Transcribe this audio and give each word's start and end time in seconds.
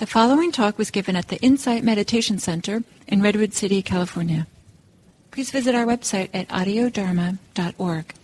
The 0.00 0.06
following 0.06 0.50
talk 0.50 0.78
was 0.78 0.90
given 0.90 1.14
at 1.14 1.28
the 1.28 1.36
Insight 1.42 1.84
Meditation 1.84 2.38
Center 2.38 2.82
in 3.06 3.20
Redwood 3.20 3.52
City, 3.52 3.82
California. 3.82 4.46
Please 5.30 5.50
visit 5.50 5.74
our 5.74 5.84
website 5.84 6.30
at 6.32 6.48
audiodharma.org. 6.48 8.14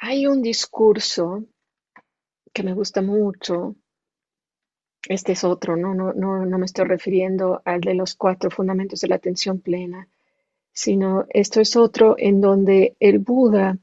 Hay 0.00 0.26
un 0.28 0.42
discurso 0.42 1.42
que 2.54 2.62
me 2.62 2.72
gusta 2.72 3.02
mucho. 3.02 3.74
Este 5.08 5.32
es 5.32 5.42
otro, 5.42 5.74
¿no? 5.74 5.92
No, 5.92 6.12
no, 6.12 6.46
no 6.46 6.56
me 6.56 6.66
estoy 6.66 6.84
refiriendo 6.84 7.62
al 7.64 7.80
de 7.80 7.94
los 7.94 8.14
cuatro 8.14 8.48
fundamentos 8.48 9.00
de 9.00 9.08
la 9.08 9.16
atención 9.16 9.58
plena, 9.58 10.06
sino 10.72 11.26
esto 11.30 11.60
es 11.60 11.74
otro 11.74 12.14
en 12.16 12.40
donde 12.40 12.96
el 13.00 13.18
Buda 13.18 13.76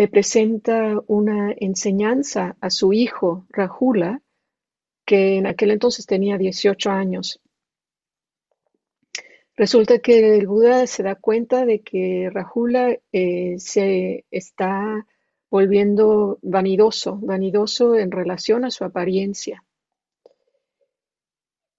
le 0.00 0.08
presenta 0.08 0.98
una 1.08 1.52
enseñanza 1.58 2.56
a 2.62 2.70
su 2.70 2.94
hijo 2.94 3.44
Rahula, 3.50 4.22
que 5.04 5.36
en 5.36 5.46
aquel 5.46 5.72
entonces 5.72 6.06
tenía 6.06 6.38
18 6.38 6.90
años. 6.90 7.38
Resulta 9.56 9.98
que 9.98 10.38
el 10.38 10.46
Buda 10.46 10.86
se 10.86 11.02
da 11.02 11.16
cuenta 11.16 11.66
de 11.66 11.82
que 11.82 12.30
Rahula 12.32 12.98
eh, 13.12 13.56
se 13.58 14.24
está 14.30 15.06
volviendo 15.50 16.38
vanidoso, 16.40 17.18
vanidoso 17.18 17.94
en 17.94 18.10
relación 18.10 18.64
a 18.64 18.70
su 18.70 18.84
apariencia. 18.84 19.66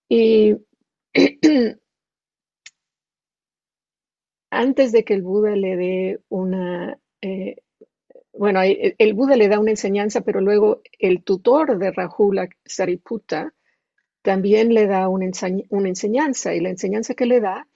Y 0.07 0.57
antes 4.51 4.91
de 4.91 5.03
que 5.05 5.15
el 5.15 5.23
Buda 5.23 5.55
le 5.55 5.75
dé 5.75 6.19
una, 6.29 6.99
eh, 7.21 7.55
bueno, 8.41 8.61
el 8.63 9.13
Buda 9.13 9.35
le 9.35 9.49
da 9.49 9.59
una 9.59 9.69
enseñanza, 9.69 10.21
pero 10.21 10.41
luego 10.41 10.81
el 10.97 11.23
tutor 11.23 11.77
de 11.77 11.91
Rahula, 11.91 12.49
Sariputta, 12.65 13.53
también 14.23 14.73
le 14.73 14.87
da 14.87 15.09
una, 15.09 15.27
una 15.69 15.87
enseñanza, 15.87 16.55
y 16.55 16.59
la 16.59 16.71
enseñanza 16.71 17.13
que 17.13 17.27
le 17.27 17.39
da 17.39 17.67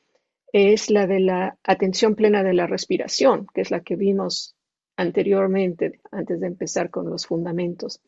es 0.52 0.90
la 0.90 1.06
de 1.06 1.20
la 1.20 1.60
atención 1.64 2.16
plena 2.16 2.42
de 2.42 2.56
la 2.56 2.66
respiración, 2.66 3.46
que 3.54 3.62
es 3.62 3.70
la 3.70 3.82
que 3.82 3.96
vimos 3.96 4.56
anteriormente, 4.96 6.00
antes 6.10 6.40
de 6.40 6.48
empezar 6.48 6.90
con 6.90 7.12
los 7.12 7.28
fundamentos. 7.28 8.02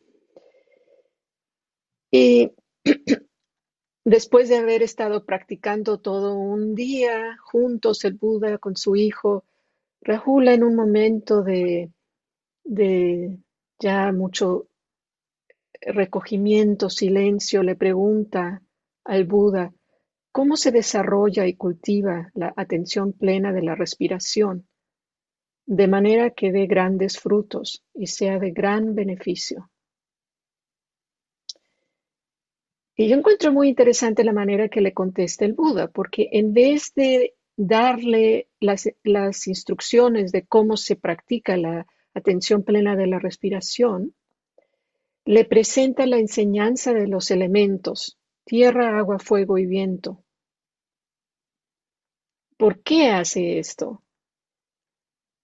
Y 2.10 2.50
después 4.04 4.48
de 4.48 4.56
haber 4.56 4.82
estado 4.82 5.24
practicando 5.24 6.00
todo 6.00 6.34
un 6.34 6.74
día 6.74 7.36
juntos 7.40 8.04
el 8.04 8.14
Buda 8.14 8.58
con 8.58 8.74
su 8.74 8.96
hijo, 8.96 9.44
Rahula 10.00 10.54
en 10.54 10.64
un 10.64 10.74
momento 10.74 11.44
de, 11.44 11.92
de 12.68 13.38
ya 13.78 14.12
mucho 14.12 14.68
recogimiento, 15.80 16.90
silencio, 16.90 17.62
le 17.62 17.76
pregunta 17.76 18.62
al 19.04 19.24
Buda, 19.24 19.72
¿cómo 20.32 20.56
se 20.56 20.70
desarrolla 20.70 21.46
y 21.46 21.54
cultiva 21.54 22.30
la 22.34 22.52
atención 22.56 23.12
plena 23.12 23.52
de 23.52 23.62
la 23.62 23.74
respiración? 23.74 24.68
de 25.68 25.86
manera 25.86 26.30
que 26.30 26.50
dé 26.50 26.66
grandes 26.66 27.20
frutos 27.20 27.84
y 27.92 28.06
sea 28.06 28.38
de 28.38 28.52
gran 28.52 28.94
beneficio. 28.94 29.70
Y 32.96 33.08
yo 33.08 33.16
encuentro 33.16 33.52
muy 33.52 33.68
interesante 33.68 34.24
la 34.24 34.32
manera 34.32 34.70
que 34.70 34.80
le 34.80 34.94
contesta 34.94 35.44
el 35.44 35.52
Buda, 35.52 35.88
porque 35.88 36.30
en 36.32 36.54
vez 36.54 36.94
de 36.94 37.34
darle 37.54 38.48
las, 38.60 38.88
las 39.04 39.46
instrucciones 39.46 40.32
de 40.32 40.46
cómo 40.46 40.78
se 40.78 40.96
practica 40.96 41.58
la 41.58 41.86
atención 42.14 42.62
plena 42.62 42.96
de 42.96 43.06
la 43.06 43.18
respiración, 43.18 44.14
le 45.24 45.44
presenta 45.44 46.06
la 46.06 46.18
enseñanza 46.18 46.94
de 46.94 47.06
los 47.06 47.30
elementos, 47.30 48.18
tierra, 48.44 48.98
agua, 48.98 49.18
fuego 49.18 49.58
y 49.58 49.66
viento. 49.66 50.24
¿Por 52.56 52.82
qué 52.82 53.10
hace 53.10 53.58
esto? 53.58 54.02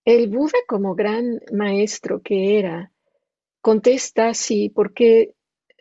El 0.04 0.28
Buda, 0.28 0.58
como 0.66 0.94
gran 0.94 1.40
maestro 1.52 2.20
que 2.20 2.58
era, 2.58 2.92
contesta 3.60 4.28
así 4.28 4.68
porque 4.68 5.34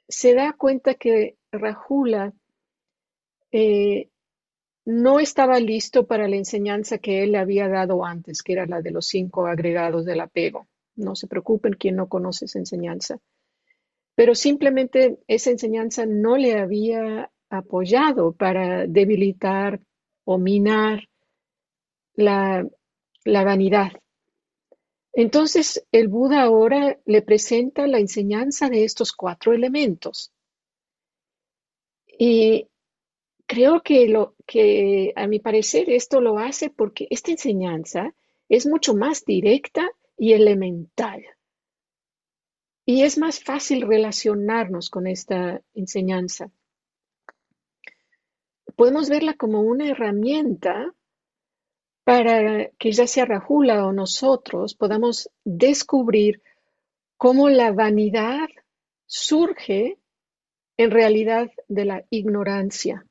se 0.08 0.34
da 0.34 0.54
cuenta 0.54 0.96
que 0.96 1.38
Rahula 1.52 2.34
eh, 3.52 4.10
no 4.86 5.20
estaba 5.20 5.60
listo 5.60 6.08
para 6.08 6.28
la 6.28 6.36
enseñanza 6.36 6.98
que 6.98 7.24
él 7.24 7.32
le 7.34 7.38
había 7.38 7.68
dado 7.68 8.04
antes, 8.06 8.44
que 8.44 8.54
era 8.54 8.66
la 8.66 8.82
de 8.82 8.92
los 8.92 9.08
cinco 9.08 9.48
agregados 9.48 10.06
del 10.06 10.22
apego. 10.22 10.68
No 10.96 11.16
se 11.16 11.28
preocupen 11.28 11.74
quien 11.74 11.96
no 11.96 12.08
conoce 12.08 12.46
esa 12.46 12.60
enseñanza. 12.60 13.20
Pero 14.16 14.36
simplemente 14.36 15.20
esa 15.28 15.50
enseñanza 15.50 16.06
no 16.06 16.38
le 16.38 16.60
había 16.60 17.32
apoyado 17.50 18.34
para 18.34 18.88
debilitar 18.88 19.80
o 20.24 20.38
minar 20.38 21.08
la, 22.16 22.68
la 23.26 23.44
vanidad. 23.44 23.92
Entonces 25.14 25.86
el 25.92 26.08
Buda 26.08 26.42
ahora 26.42 27.00
le 27.06 27.22
presenta 27.22 27.86
la 27.88 28.00
enseñanza 28.00 28.70
de 28.70 28.84
estos 28.84 29.14
cuatro 29.14 29.54
elementos. 29.54 30.32
Y 32.08 32.68
creo 33.46 33.82
que 33.82 34.08
lo 34.08 34.36
que 34.46 35.14
a 35.16 35.28
mi 35.28 35.40
parecer 35.40 35.90
esto 35.90 36.22
lo 36.22 36.40
hace 36.40 36.70
porque 36.70 37.08
esta 37.10 37.32
enseñanza 37.32 38.14
es 38.50 38.66
mucho 38.66 38.96
más 38.96 39.26
directa 39.26 39.90
y 40.18 40.34
elemental. 40.34 41.24
Y 42.86 43.04
es 43.04 43.18
más 43.18 43.44
fácil 43.44 43.88
relacionarnos 43.88 44.90
con 44.90 45.08
esta 45.08 45.62
enseñanza. 45.74 46.52
Podemos 48.76 49.10
verla 49.10 49.36
como 49.36 49.62
una 49.62 49.88
herramienta 49.88 50.94
para 52.04 52.70
que 52.78 52.92
ya 52.92 53.08
sea 53.08 53.26
Rahula 53.26 53.86
o 53.86 53.94
nosotros 53.94 54.76
podamos 54.76 55.30
descubrir 55.46 56.42
cómo 57.18 57.50
la 57.50 57.72
vanidad 57.72 58.50
surge 59.06 59.98
en 60.76 60.92
realidad 60.92 61.52
de 61.68 61.86
la 61.86 62.06
ignorancia. 62.10 63.06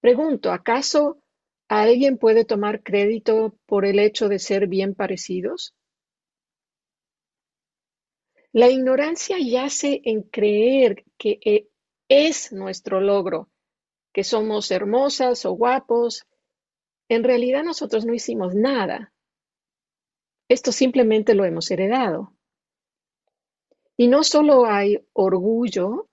Pregunto, 0.00 0.50
¿acaso 0.50 1.19
alguien 1.70 2.18
puede 2.18 2.44
tomar 2.44 2.82
crédito 2.82 3.56
por 3.66 3.84
el 3.84 4.00
hecho 4.00 4.28
de 4.28 4.40
ser 4.40 4.66
bien 4.66 4.96
parecidos? 4.96 5.72
La 8.52 8.68
ignorancia 8.68 9.36
yace 9.38 10.02
en 10.04 10.22
creer 10.22 11.04
que 11.16 11.38
eh, 11.44 11.68
es 12.08 12.52
nuestro 12.52 13.00
logro, 13.00 13.48
que 14.12 14.24
somos 14.24 14.72
hermosas 14.72 15.44
o 15.44 15.52
guapos, 15.52 16.26
en 17.08 17.22
realidad 17.22 17.62
nosotros 17.62 18.04
no 18.04 18.14
hicimos 18.14 18.52
nada. 18.56 19.12
Esto 20.48 20.72
simplemente 20.72 21.34
lo 21.34 21.44
hemos 21.44 21.70
heredado. 21.70 22.34
Y 23.96 24.08
no 24.08 24.24
solo 24.24 24.66
hay 24.66 24.98
orgullo 25.12 26.09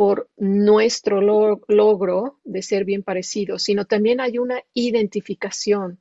por 0.00 0.30
nuestro 0.38 1.20
logro 1.20 2.40
de 2.42 2.62
ser 2.62 2.86
bien 2.86 3.02
parecidos, 3.02 3.64
sino 3.64 3.84
también 3.84 4.18
hay 4.22 4.38
una 4.38 4.62
identificación 4.72 6.00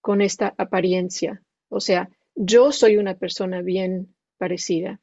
con 0.00 0.20
esta 0.20 0.52
apariencia. 0.58 1.44
O 1.68 1.78
sea, 1.78 2.10
yo 2.34 2.72
soy 2.72 2.96
una 2.96 3.14
persona 3.14 3.62
bien 3.62 4.16
parecida. 4.36 5.00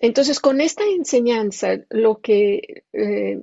Entonces, 0.00 0.38
con 0.38 0.60
esta 0.60 0.84
enseñanza, 0.86 1.84
lo 1.90 2.20
que 2.20 2.84
eh, 2.92 3.42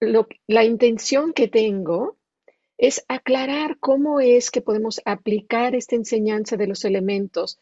la 0.00 0.64
intención 0.64 1.32
que 1.32 1.46
tengo 1.46 2.18
es 2.78 3.04
aclarar 3.06 3.78
cómo 3.78 4.18
es 4.18 4.50
que 4.50 4.60
podemos 4.60 5.00
aplicar 5.04 5.76
esta 5.76 5.94
enseñanza 5.94 6.56
de 6.56 6.66
los 6.66 6.84
elementos 6.84 7.60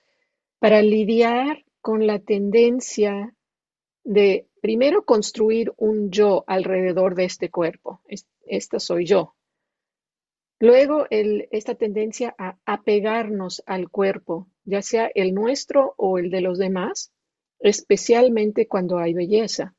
para 0.61 0.81
lidiar 0.81 1.63
con 1.81 2.07
la 2.07 2.19
tendencia 2.19 3.35
de 4.05 4.47
primero 4.61 5.05
construir 5.05 5.73
un 5.77 6.11
yo 6.11 6.45
alrededor 6.47 7.15
de 7.15 7.25
este 7.25 7.51
cuerpo. 7.51 8.03
Esta 8.47 8.79
soy 8.79 9.07
yo. 9.07 9.35
Luego, 10.59 11.07
esta 11.11 11.75
tendencia 11.75 12.35
a 12.37 12.59
apegarnos 12.67 13.63
al 13.65 13.89
cuerpo, 13.89 14.47
ya 14.65 14.83
sea 14.83 15.11
el 15.15 15.33
nuestro 15.33 15.95
o 15.97 16.19
el 16.19 16.31
de 16.31 16.43
los 16.43 16.59
demás, 16.59 17.13
especialmente 17.61 18.69
cuando 18.69 18.99
hay 18.99 19.15
belleza. 19.15 19.75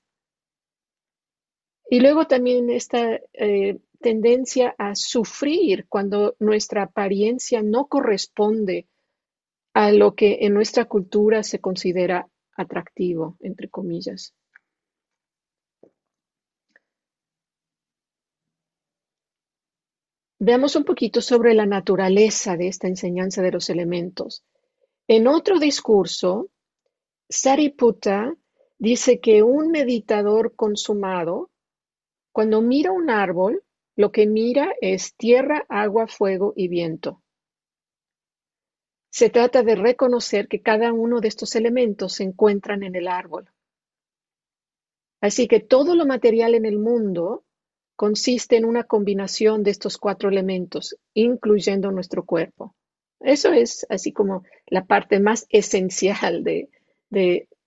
Y 1.88 2.00
luego 2.00 2.26
también 2.26 2.70
esta 2.70 3.20
eh, 3.34 3.78
tendencia 4.00 4.74
a 4.78 4.96
sufrir 4.96 5.86
cuando 5.88 6.36
nuestra 6.40 6.84
apariencia 6.84 7.62
no 7.62 7.88
corresponde 7.88 8.88
a 9.74 9.92
lo 9.92 10.16
que 10.16 10.40
en 10.42 10.54
nuestra 10.54 10.86
cultura 10.86 11.44
se 11.44 11.60
considera 11.60 12.28
atractivo, 12.56 13.38
entre 13.40 13.70
comillas. 13.70 14.34
Veamos 20.40 20.76
un 20.76 20.84
poquito 20.84 21.22
sobre 21.22 21.54
la 21.54 21.68
naturaleza 21.68 22.58
de 22.58 22.68
esta 22.68 22.88
enseñanza 22.88 23.44
de 23.44 23.52
los 23.52 23.70
elementos. 23.70 24.44
En 25.08 25.28
otro 25.28 25.60
discurso, 25.60 26.50
Sariputta 27.30 28.36
dice 28.80 29.20
que 29.20 29.44
un 29.44 29.70
meditador 29.70 30.56
consumado, 30.56 31.52
cuando 32.32 32.62
mira 32.62 32.92
un 32.92 33.12
árbol, 33.12 33.64
lo 33.96 34.12
que 34.12 34.26
mira 34.26 34.74
es 34.82 35.16
tierra, 35.16 35.64
agua, 35.70 36.08
fuego 36.08 36.54
y 36.56 36.68
viento. 36.68 37.22
Se 39.12 39.30
trata 39.30 39.62
de 39.62 39.76
reconocer 39.76 40.48
que 40.48 40.62
cada 40.62 40.94
uno 40.94 41.20
de 41.20 41.28
estos 41.28 41.56
elementos 41.58 42.14
se 42.14 42.24
encuentran 42.24 42.82
en 42.82 42.96
el 42.96 43.10
árbol. 43.10 43.52
Así 45.20 45.50
que 45.50 45.60
todo 45.60 45.96
lo 45.96 46.06
material 46.06 46.56
en 46.56 46.66
el 46.66 46.80
mundo 46.80 47.44
consiste 47.98 48.56
en 48.56 48.64
una 48.64 48.86
combinación 48.86 49.64
de 49.64 49.72
estos 49.72 49.98
cuatro 49.98 50.30
elementos, 50.30 50.98
incluyendo 51.14 51.92
nuestro 51.92 52.26
cuerpo. 52.26 52.74
Eso 53.20 53.52
es 53.52 53.86
así 53.90 54.14
como 54.14 54.44
la 54.66 54.86
parte 54.86 55.20
más 55.20 55.46
esencial 55.50 56.44
de, 56.46 56.70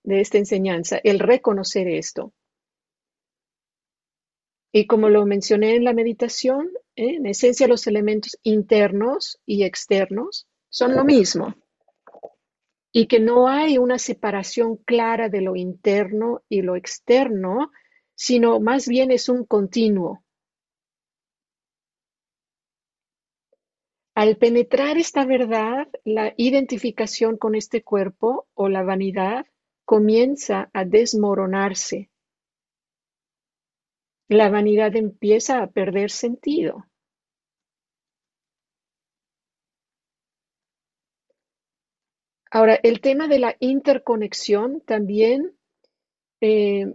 esta 0.03 0.39
enseñanza, 0.39 0.99
el 1.03 1.19
reconocer 1.19 1.87
esto. 1.87 2.33
Y 4.73 4.87
como 4.87 5.09
lo 5.09 5.25
mencioné 5.27 5.75
en 5.75 5.83
la 5.83 5.93
meditación, 5.93 6.71
¿eh? 6.95 7.15
en 7.15 7.27
esencia 7.27 7.67
los 7.67 7.85
elementos 7.85 8.37
internos 8.43 9.39
y 9.45 9.63
externos 9.63 10.47
son 10.75 10.93
lo 10.93 11.05
mismo. 11.05 11.55
Y 12.91 13.07
que 13.07 13.21
no 13.21 13.47
hay 13.47 13.77
una 13.77 13.97
separación 13.97 14.75
clara 14.75 15.29
de 15.29 15.39
lo 15.39 15.55
interno 15.55 16.41
y 16.49 16.63
lo 16.63 16.75
externo, 16.75 17.71
sino 18.13 18.59
más 18.59 18.85
bien 18.85 19.09
es 19.09 19.29
un 19.29 19.45
continuo. 19.45 20.25
Al 24.15 24.35
penetrar 24.35 24.97
esta 24.97 25.25
verdad, 25.25 25.87
la 26.03 26.33
identificación 26.35 27.37
con 27.37 27.55
este 27.55 27.81
cuerpo 27.81 28.49
o 28.53 28.67
la 28.67 28.83
vanidad 28.83 29.45
comienza 29.85 30.69
a 30.73 30.83
desmoronarse. 30.83 32.09
La 34.27 34.49
vanidad 34.49 34.93
empieza 34.97 35.63
a 35.63 35.67
perder 35.67 36.11
sentido. 36.11 36.85
Ahora, 42.55 42.79
el 42.83 43.01
tema 43.01 43.27
de 43.27 43.37
la 43.37 43.57
interconexión 43.59 44.79
también 44.79 45.57
eh, 46.39 46.93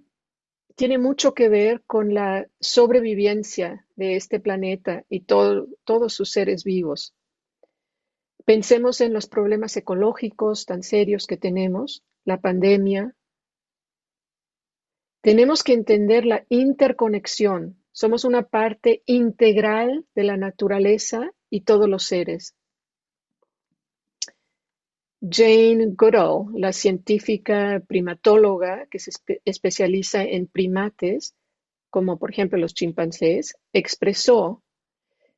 tiene 0.75 0.97
mucho 0.97 1.35
que 1.35 1.51
ver 1.51 1.83
con 1.87 2.15
la 2.15 2.49
sobrevivencia 2.61 3.87
de 3.95 4.17
este 4.17 4.41
planeta 4.41 5.05
y 5.11 5.21
todos 5.21 6.15
sus 6.15 6.31
seres 6.31 6.65
vivos. 6.65 7.15
Pensemos 8.47 9.03
en 9.03 9.13
los 9.13 9.27
problemas 9.27 9.77
ecológicos 9.77 10.65
tan 10.65 10.83
serios 10.83 11.27
que 11.27 11.37
tenemos, 11.37 12.05
la 12.25 12.41
pandemia. 12.41 13.15
Tenemos 15.21 15.63
que 15.63 15.75
entender 15.75 16.25
la 16.25 16.47
interconexión. 16.49 17.77
Somos 17.93 18.25
una 18.25 18.45
parte 18.45 19.03
integral 19.05 20.07
de 20.15 20.25
la 20.25 20.39
naturaleza 20.39 21.33
y 21.51 21.65
todos 21.65 21.87
los 21.87 22.05
seres. 22.05 22.55
Jane 25.23 25.95
Goodall, 25.97 26.49
la 26.55 26.73
científica 26.75 27.83
primatóloga 27.87 28.87
que 28.91 28.99
se 28.99 29.11
especializa 29.47 30.23
en 30.25 30.47
primates, 30.47 31.35
como 31.91 32.19
por 32.19 32.31
ejemplo 32.31 32.59
los 32.59 32.75
chimpancés, 32.75 33.57
expresó 33.73 34.63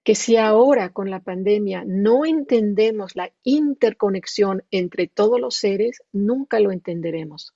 que 0.05 0.15
si 0.15 0.37
ahora 0.37 0.93
con 0.93 1.11
la 1.11 1.21
pandemia 1.21 1.85
no 1.87 2.25
entendemos 2.27 3.17
la 3.17 3.33
interconexión 3.45 4.65
entre 4.71 5.09
todos 5.09 5.41
los 5.41 5.57
seres, 5.57 6.03
nunca 6.13 6.61
lo 6.61 6.73
entenderemos. 6.73 7.55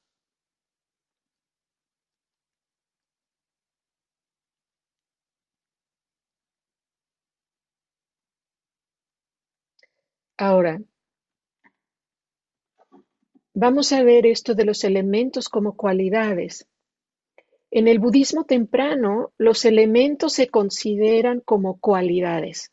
Ahora, 10.38 10.81
Vamos 13.58 13.91
a 13.94 14.03
ver 14.03 14.26
esto 14.26 14.55
de 14.55 14.67
los 14.67 14.85
elementos 14.85 15.49
como 15.49 15.76
cualidades. 15.76 16.69
En 17.70 17.88
el 17.88 17.99
budismo 17.99 18.44
temprano, 18.44 19.32
los 19.38 19.64
elementos 19.64 20.35
se 20.35 20.49
consideran 20.49 21.41
como 21.41 21.81
cualidades. 21.81 22.70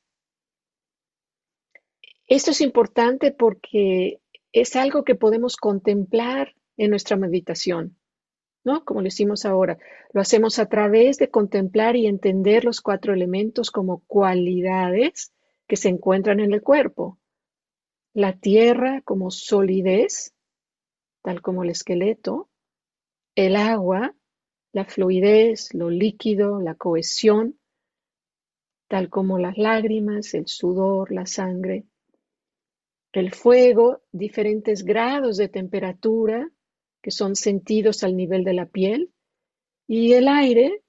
Esto 2.27 2.51
es 2.51 2.59
importante 2.59 3.31
porque 3.31 4.19
es 4.51 4.75
algo 4.75 5.05
que 5.05 5.15
podemos 5.15 5.55
contemplar 5.55 6.53
en 6.75 6.89
nuestra 6.89 7.15
meditación, 7.15 7.97
¿no? 8.65 8.83
Como 8.83 8.99
lo 8.99 9.07
hicimos 9.07 9.45
ahora. 9.45 9.77
Lo 10.11 10.19
hacemos 10.19 10.59
a 10.59 10.67
través 10.67 11.17
de 11.17 11.29
contemplar 11.29 11.95
y 11.95 12.07
entender 12.07 12.65
los 12.65 12.81
cuatro 12.81 13.13
elementos 13.13 13.71
como 13.71 14.03
cualidades 14.05 15.31
que 15.65 15.77
se 15.77 15.87
encuentran 15.87 16.41
en 16.41 16.51
el 16.51 16.61
cuerpo. 16.61 17.19
La 18.13 18.37
tierra 18.37 19.01
como 19.05 19.31
solidez, 19.31 20.33
tal 21.23 21.41
como 21.41 21.63
el 21.63 21.71
esqueleto, 21.71 22.49
el 23.35 23.55
agua, 23.55 24.15
la 24.73 24.85
fluidez, 24.85 25.73
lo 25.73 25.89
líquido, 25.89 26.59
la 26.59 26.75
cohesión, 26.75 27.57
tal 28.87 29.09
como 29.09 29.39
las 29.39 29.57
lágrimas, 29.57 30.35
el 30.35 30.47
sudor, 30.47 31.11
la 31.11 31.25
sangre, 31.25 31.85
el 33.13 33.33
fuego, 33.33 34.01
diferentes 34.11 34.83
grados 34.83 35.37
de 35.37 35.47
temperatura 35.47 36.51
que 37.01 37.11
son 37.11 37.35
sentidos 37.35 38.03
al 38.03 38.15
nivel 38.15 38.43
de 38.43 38.53
la 38.53 38.65
piel, 38.65 39.11
y 39.87 40.13
el 40.13 40.27
aire, 40.27 40.83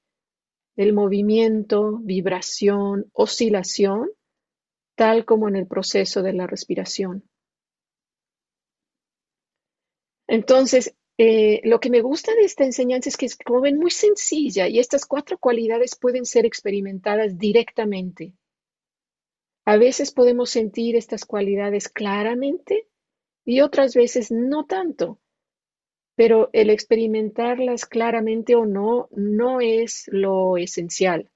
el 0.76 0.92
movimiento, 0.92 1.98
vibración, 1.98 3.10
oscilación, 3.12 4.10
tal 4.94 5.24
como 5.24 5.48
en 5.48 5.56
el 5.56 5.66
proceso 5.66 6.22
de 6.22 6.32
la 6.32 6.46
respiración. 6.46 7.24
Entonces, 10.34 10.96
eh, 11.16 11.60
lo 11.62 11.78
que 11.78 11.90
me 11.90 12.00
gusta 12.00 12.34
de 12.34 12.42
esta 12.42 12.64
enseñanza 12.64 13.08
es 13.08 13.16
que 13.16 13.26
es, 13.26 13.36
como 13.36 13.60
ven, 13.60 13.78
muy 13.78 13.92
sencilla 13.92 14.66
y 14.66 14.80
estas 14.80 15.06
cuatro 15.06 15.38
cualidades 15.38 15.94
pueden 15.94 16.26
ser 16.26 16.44
experimentadas 16.44 17.38
directamente. 17.38 18.32
A 19.64 19.76
veces 19.76 20.10
podemos 20.10 20.50
sentir 20.50 20.96
estas 20.96 21.24
cualidades 21.24 21.88
claramente 21.88 22.88
y 23.44 23.60
otras 23.60 23.94
veces 23.94 24.32
no 24.32 24.66
tanto, 24.66 25.20
pero 26.16 26.50
el 26.52 26.68
experimentarlas 26.68 27.86
claramente 27.86 28.56
o 28.56 28.66
no 28.66 29.08
no 29.12 29.60
es 29.60 30.06
lo 30.08 30.56
esencial. 30.56 31.30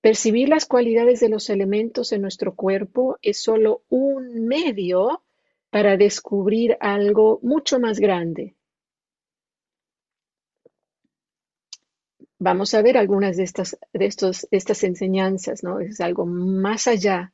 Percibir 0.00 0.48
las 0.48 0.64
cualidades 0.64 1.18
de 1.18 1.28
los 1.28 1.50
elementos 1.50 2.12
en 2.12 2.22
nuestro 2.22 2.54
cuerpo 2.54 3.18
es 3.20 3.42
solo 3.42 3.82
un 3.88 4.46
medio 4.46 5.24
para 5.70 5.96
descubrir 5.96 6.76
algo 6.80 7.40
mucho 7.42 7.78
más 7.78 7.98
grande. 7.98 8.56
Vamos 12.38 12.72
a 12.74 12.82
ver 12.82 12.96
algunas 12.96 13.36
de 13.36 13.42
estas, 13.42 13.76
de 13.92 14.06
estos, 14.06 14.46
estas 14.50 14.84
enseñanzas, 14.84 15.64
¿no? 15.64 15.80
Es 15.80 16.00
algo 16.00 16.24
más 16.24 16.86
allá 16.86 17.32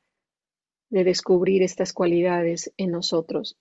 de 0.89 1.05
descubrir 1.05 1.63
estas 1.63 1.93
cualidades 1.93 2.73
en 2.77 2.91
nosotros. 2.93 3.59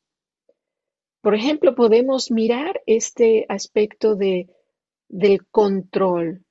Por 1.22 1.36
ejemplo, 1.36 1.76
podemos 1.76 2.32
mirar 2.32 2.82
este 2.86 3.46
aspecto 3.50 4.16
de, 4.16 4.50
del 5.10 5.46
control. 5.48 6.46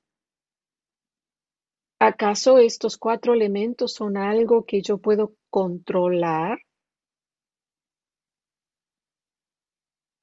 ¿Acaso 1.99 2.57
estos 2.57 2.97
cuatro 2.97 3.33
elementos 3.33 3.93
son 3.93 4.17
algo 4.17 4.65
que 4.65 4.81
yo 4.81 4.97
puedo 4.97 5.35
controlar? 5.49 6.59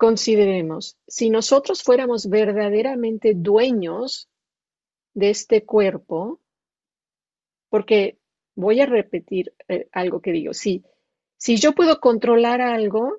Consideremos, 0.00 0.96
si 1.06 1.28
nosotros 1.28 1.82
fuéramos 1.82 2.30
verdaderamente 2.30 3.34
dueños 3.36 4.30
de 5.12 5.28
este 5.28 5.66
cuerpo, 5.66 6.40
porque 7.68 8.18
voy 8.54 8.80
a 8.80 8.86
repetir 8.86 9.52
eh, 9.68 9.90
algo 9.92 10.22
que 10.22 10.32
digo, 10.32 10.54
si, 10.54 10.82
si 11.36 11.58
yo 11.58 11.74
puedo 11.74 12.00
controlar 12.00 12.62
algo, 12.62 13.18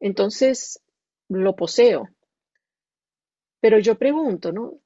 entonces 0.00 0.82
lo 1.28 1.56
poseo. 1.56 2.08
Pero 3.60 3.78
yo 3.78 3.98
pregunto, 3.98 4.50
¿no? 4.50 4.78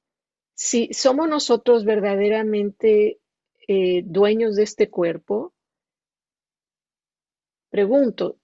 Si 0.55 0.91
somos 0.91 1.29
nosotros 1.29 1.85
verdaderamente 1.85 3.21
eh, 3.65 4.01
dueños 4.03 4.57
de 4.57 4.63
este 4.63 4.89
cuerpo, 4.89 5.53
pregunto, 7.69 8.38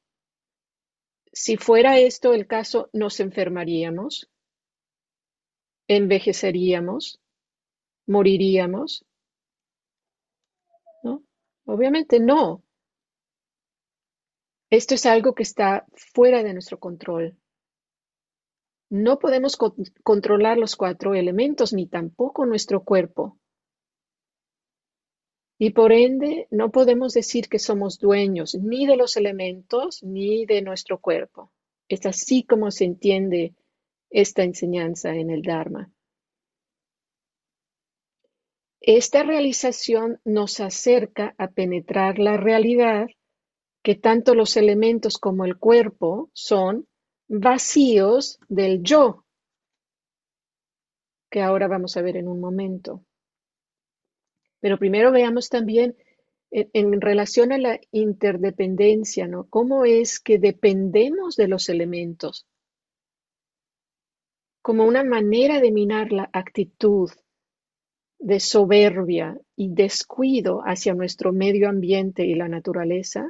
si 1.36 1.58
fuera 1.58 2.00
esto 2.00 2.34
el 2.34 2.48
caso, 2.48 2.90
nos 2.94 3.20
enfermaríamos, 3.20 4.32
envejeceríamos, 5.90 7.20
moriríamos. 8.08 9.06
Obviamente 11.66 12.22
no. 12.22 12.64
Esto 14.70 14.96
es 14.96 15.06
algo 15.06 15.36
que 15.36 15.44
está 15.44 15.86
fuera 15.94 16.42
de 16.42 16.54
nuestro 16.54 16.80
control. 16.80 17.38
No 18.90 19.20
podemos 19.20 19.58
controlar 20.04 20.58
los 20.58 20.78
cuatro 20.78 21.16
elementos 21.16 21.74
ni 21.74 21.86
tampoco 21.86 22.46
nuestro 22.46 22.84
cuerpo. 22.86 23.38
Y 25.58 25.70
por 25.70 25.94
ende, 25.94 26.48
no 26.52 26.72
podemos 26.72 27.14
decir 27.14 27.48
que 27.48 27.60
somos 27.60 27.98
dueños 28.00 28.56
ni 28.56 28.86
de 28.86 28.98
los 28.98 29.16
elementos 29.16 30.04
ni 30.04 30.46
de 30.46 30.62
nuestro 30.62 31.00
cuerpo. 31.00 31.52
Es 31.88 32.06
así 32.06 32.44
como 32.44 32.72
se 32.72 32.86
entiende 32.86 33.56
esta 34.10 34.44
enseñanza 34.44 35.16
en 35.16 35.30
el 35.30 35.42
Dharma. 35.42 35.92
Esta 38.82 39.24
realización 39.24 40.20
nos 40.26 40.60
acerca 40.60 41.34
a 41.38 41.48
penetrar 41.48 42.20
la 42.20 42.38
realidad 42.38 43.08
que 43.82 43.96
tanto 43.96 44.36
los 44.36 44.58
elementos 44.58 45.18
como 45.18 45.46
el 45.46 45.58
cuerpo 45.58 46.30
son 46.34 46.88
vacíos 47.28 48.40
del 48.48 48.84
yo, 48.84 49.26
que 51.32 51.42
ahora 51.42 51.68
vamos 51.68 51.98
a 51.98 52.02
ver 52.02 52.18
en 52.18 52.28
un 52.28 52.40
momento. 52.40 53.04
Pero 54.66 54.80
primero 54.80 55.12
veamos 55.12 55.50
también 55.50 55.96
en, 56.50 57.00
relación 57.00 57.52
a 57.52 57.60
la 57.60 57.80
interdependencia, 57.92 59.28
¿no? 59.28 59.48
¿Cómo 59.48 59.86
es 59.86 60.20
que 60.20 60.40
dependemos 60.40 61.36
de 61.36 61.48
los 61.48 61.70
elementos? 61.70 62.48
Como 64.64 64.86
una 64.86 65.04
manera 65.04 65.62
de 65.62 65.72
minar 65.72 66.12
la 66.12 66.32
actitud 66.34 67.12
de 68.18 68.40
soberbia 68.40 69.40
y 69.56 69.72
descuido 69.72 70.62
hacia 70.62 70.96
nuestro 70.96 71.32
medio 71.32 71.70
ambiente 71.70 72.26
y 72.26 72.34
la 72.34 72.48
naturaleza, 72.48 73.30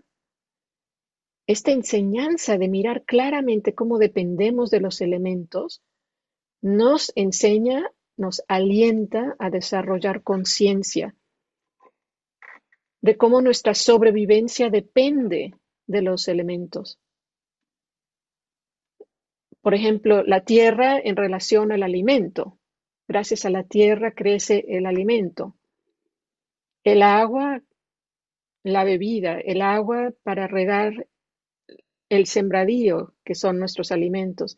esta 1.48 1.74
enseñanza 1.74 2.58
de 2.58 2.70
mirar 2.70 3.04
claramente 3.04 3.76
cómo 3.76 3.98
dependemos 3.98 4.72
de 4.72 4.80
los 4.80 5.02
elementos 5.02 5.82
nos 6.62 7.12
enseña, 7.14 7.92
nos 8.16 8.42
alienta 8.48 9.36
a 9.38 9.50
desarrollar 9.50 10.24
conciencia 10.24 11.14
de 13.06 13.18
cómo 13.18 13.40
nuestra 13.40 13.76
sobrevivencia 13.76 14.72
depende 14.72 15.54
de 15.86 16.02
los 16.02 16.28
elementos. 16.28 16.98
Por 19.62 19.76
ejemplo, 19.76 20.24
la 20.24 20.44
tierra 20.44 20.98
en 20.98 21.16
relación 21.16 21.72
al 21.72 21.84
alimento. 21.84 22.58
Gracias 23.08 23.46
a 23.46 23.52
la 23.52 23.64
tierra 23.64 24.14
crece 24.14 24.66
el 24.70 24.88
alimento. 24.88 25.56
El 26.84 27.04
agua, 27.04 27.62
la 28.64 28.84
bebida, 28.84 29.40
el 29.40 29.62
agua 29.62 30.12
para 30.24 30.48
regar 30.48 31.06
el 32.10 32.26
sembradío, 32.26 33.14
que 33.24 33.36
son 33.36 33.60
nuestros 33.60 33.92
alimentos, 33.92 34.58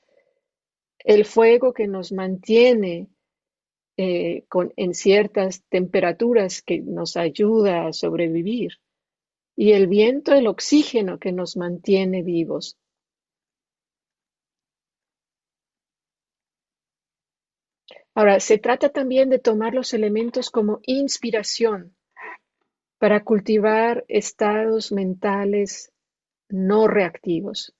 el 0.99 1.25
fuego 1.25 1.73
que 1.73 1.87
nos 1.87 2.13
mantiene 2.13 3.09
eh, 3.97 4.45
con, 4.47 4.73
en 4.75 4.93
ciertas 4.93 5.63
temperaturas 5.69 6.61
que 6.61 6.79
nos 6.79 7.17
ayuda 7.17 7.87
a 7.87 7.93
sobrevivir, 7.93 8.73
y 9.55 9.71
el 9.71 9.87
viento, 9.87 10.33
el 10.33 10.47
oxígeno 10.47 11.17
que 11.17 11.31
nos 11.31 11.57
mantiene 11.57 12.21
vivos. 12.21 12.77
Ahora, 18.13 18.39
se 18.39 18.57
trata 18.57 18.89
también 18.89 19.29
de 19.29 19.39
tomar 19.39 19.73
los 19.73 19.93
elementos 19.93 20.49
como 20.49 20.79
inspiración 20.83 21.95
para 22.99 23.23
cultivar 23.23 24.05
estados 24.07 24.91
mentales 24.91 25.91
no 26.49 26.87
reactivos. 26.87 27.73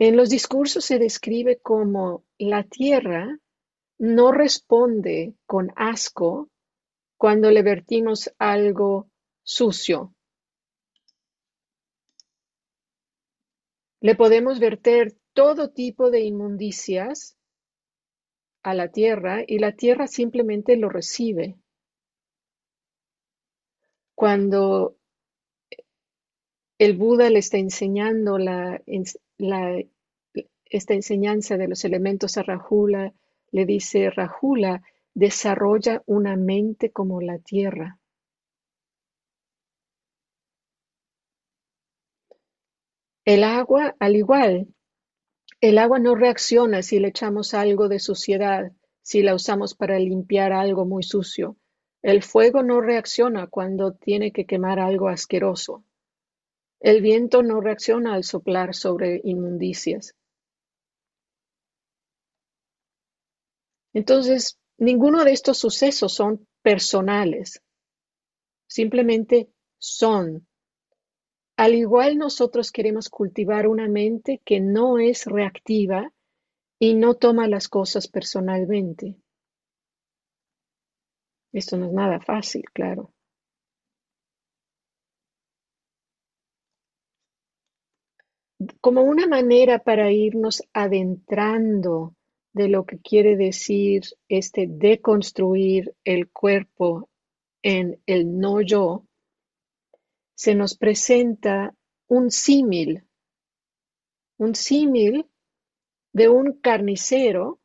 En 0.00 0.16
los 0.16 0.30
discursos 0.30 0.84
se 0.84 0.98
describe 0.98 1.58
como 1.58 2.24
la 2.38 2.62
tierra 2.62 3.38
no 3.98 4.32
responde 4.32 5.34
con 5.46 5.72
asco 5.76 6.48
cuando 7.16 7.50
le 7.50 7.62
vertimos 7.62 8.32
algo 8.38 9.10
sucio. 9.42 10.14
Le 14.00 14.14
podemos 14.14 14.60
verter 14.60 15.16
todo 15.32 15.70
tipo 15.70 16.10
de 16.10 16.20
inmundicias 16.20 17.36
a 18.62 18.74
la 18.74 18.88
tierra 18.90 19.42
y 19.46 19.58
la 19.58 19.72
tierra 19.72 20.06
simplemente 20.06 20.76
lo 20.76 20.88
recibe. 20.88 21.56
Cuando 24.14 24.96
el 26.78 26.96
Buda 26.96 27.30
le 27.30 27.40
está 27.40 27.58
enseñando 27.58 28.38
esta 30.66 30.94
enseñanza 30.94 31.56
de 31.56 31.68
los 31.68 31.84
elementos 31.84 32.36
a 32.36 32.44
Rahula, 32.44 33.12
le 33.50 33.66
dice, 33.66 34.10
Rahula, 34.10 34.82
desarrolla 35.14 36.02
una 36.06 36.36
mente 36.36 36.90
como 36.90 37.20
la 37.20 37.38
tierra. 37.38 37.98
El 43.24 43.44
agua, 43.44 43.94
al 43.98 44.16
igual, 44.16 44.68
el 45.60 45.78
agua 45.78 45.98
no 45.98 46.14
reacciona 46.14 46.82
si 46.82 47.00
le 47.00 47.08
echamos 47.08 47.52
algo 47.52 47.88
de 47.88 47.98
suciedad, 47.98 48.72
si 49.02 49.22
la 49.22 49.34
usamos 49.34 49.74
para 49.74 49.98
limpiar 49.98 50.52
algo 50.52 50.84
muy 50.84 51.02
sucio. 51.02 51.56
El 52.00 52.22
fuego 52.22 52.62
no 52.62 52.80
reacciona 52.80 53.48
cuando 53.48 53.92
tiene 53.92 54.32
que 54.32 54.46
quemar 54.46 54.78
algo 54.78 55.08
asqueroso. 55.08 55.82
El 56.80 57.02
viento 57.02 57.42
no 57.42 57.60
reacciona 57.60 58.14
al 58.14 58.22
soplar 58.22 58.72
sobre 58.74 59.20
inmundicias. 59.24 60.14
Entonces, 63.98 64.60
ninguno 64.76 65.24
de 65.24 65.32
estos 65.32 65.58
sucesos 65.58 66.14
son 66.14 66.46
personales, 66.62 67.60
simplemente 68.68 69.50
son. 69.76 70.46
Al 71.56 71.74
igual 71.74 72.16
nosotros 72.16 72.70
queremos 72.70 73.08
cultivar 73.08 73.66
una 73.66 73.88
mente 73.88 74.40
que 74.44 74.60
no 74.60 75.00
es 75.00 75.26
reactiva 75.26 76.12
y 76.78 76.94
no 76.94 77.14
toma 77.14 77.48
las 77.48 77.66
cosas 77.66 78.06
personalmente. 78.06 79.16
Esto 81.52 81.76
no 81.76 81.86
es 81.86 81.92
nada 81.92 82.20
fácil, 82.20 82.62
claro. 82.72 83.12
como 88.80 89.02
una 89.02 89.26
manera 89.26 89.80
para 89.80 90.12
irnos 90.12 90.62
adentrando 90.72 92.14
de 92.58 92.68
lo 92.68 92.84
que 92.84 92.98
quiere 92.98 93.36
decir 93.36 94.02
este 94.28 94.66
deconstruir 94.68 95.94
el 96.02 96.28
cuerpo 96.28 97.08
en 97.62 98.00
el 98.04 98.36
no 98.36 98.60
yo, 98.62 99.06
se 100.34 100.56
nos 100.56 100.76
presenta 100.76 101.72
un 102.08 102.32
símil, 102.32 103.04
un 104.38 104.56
símil 104.56 105.26
de 106.12 106.28
un 106.28 106.54
carnicero 106.54 107.60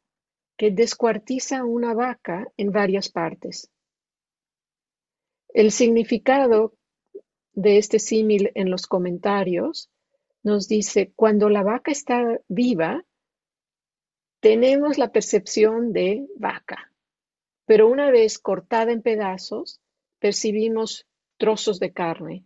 que 0.57 0.69
descuartiza 0.69 1.65
una 1.65 1.95
vaca 1.95 2.47
en 2.55 2.71
varias 2.71 3.09
partes. 3.09 3.71
El 5.49 5.71
significado 5.71 6.75
de 7.53 7.79
este 7.79 7.97
símil 7.97 8.51
en 8.53 8.69
los 8.69 8.85
comentarios 8.85 9.89
nos 10.43 10.67
dice, 10.67 11.13
cuando 11.15 11.49
la 11.49 11.63
vaca 11.63 11.91
está 11.91 12.39
viva, 12.47 13.03
tenemos 14.43 14.97
la 14.97 15.09
percepción 15.09 15.93
de 15.93 16.27
vaca, 16.35 16.91
pero 17.65 17.87
una 17.87 18.11
vez 18.11 18.37
cortada 18.37 18.91
en 18.91 19.01
pedazos, 19.01 19.79
percibimos 20.19 21.07
trozos 21.37 21.79
de 21.79 21.93
carne, 21.93 22.43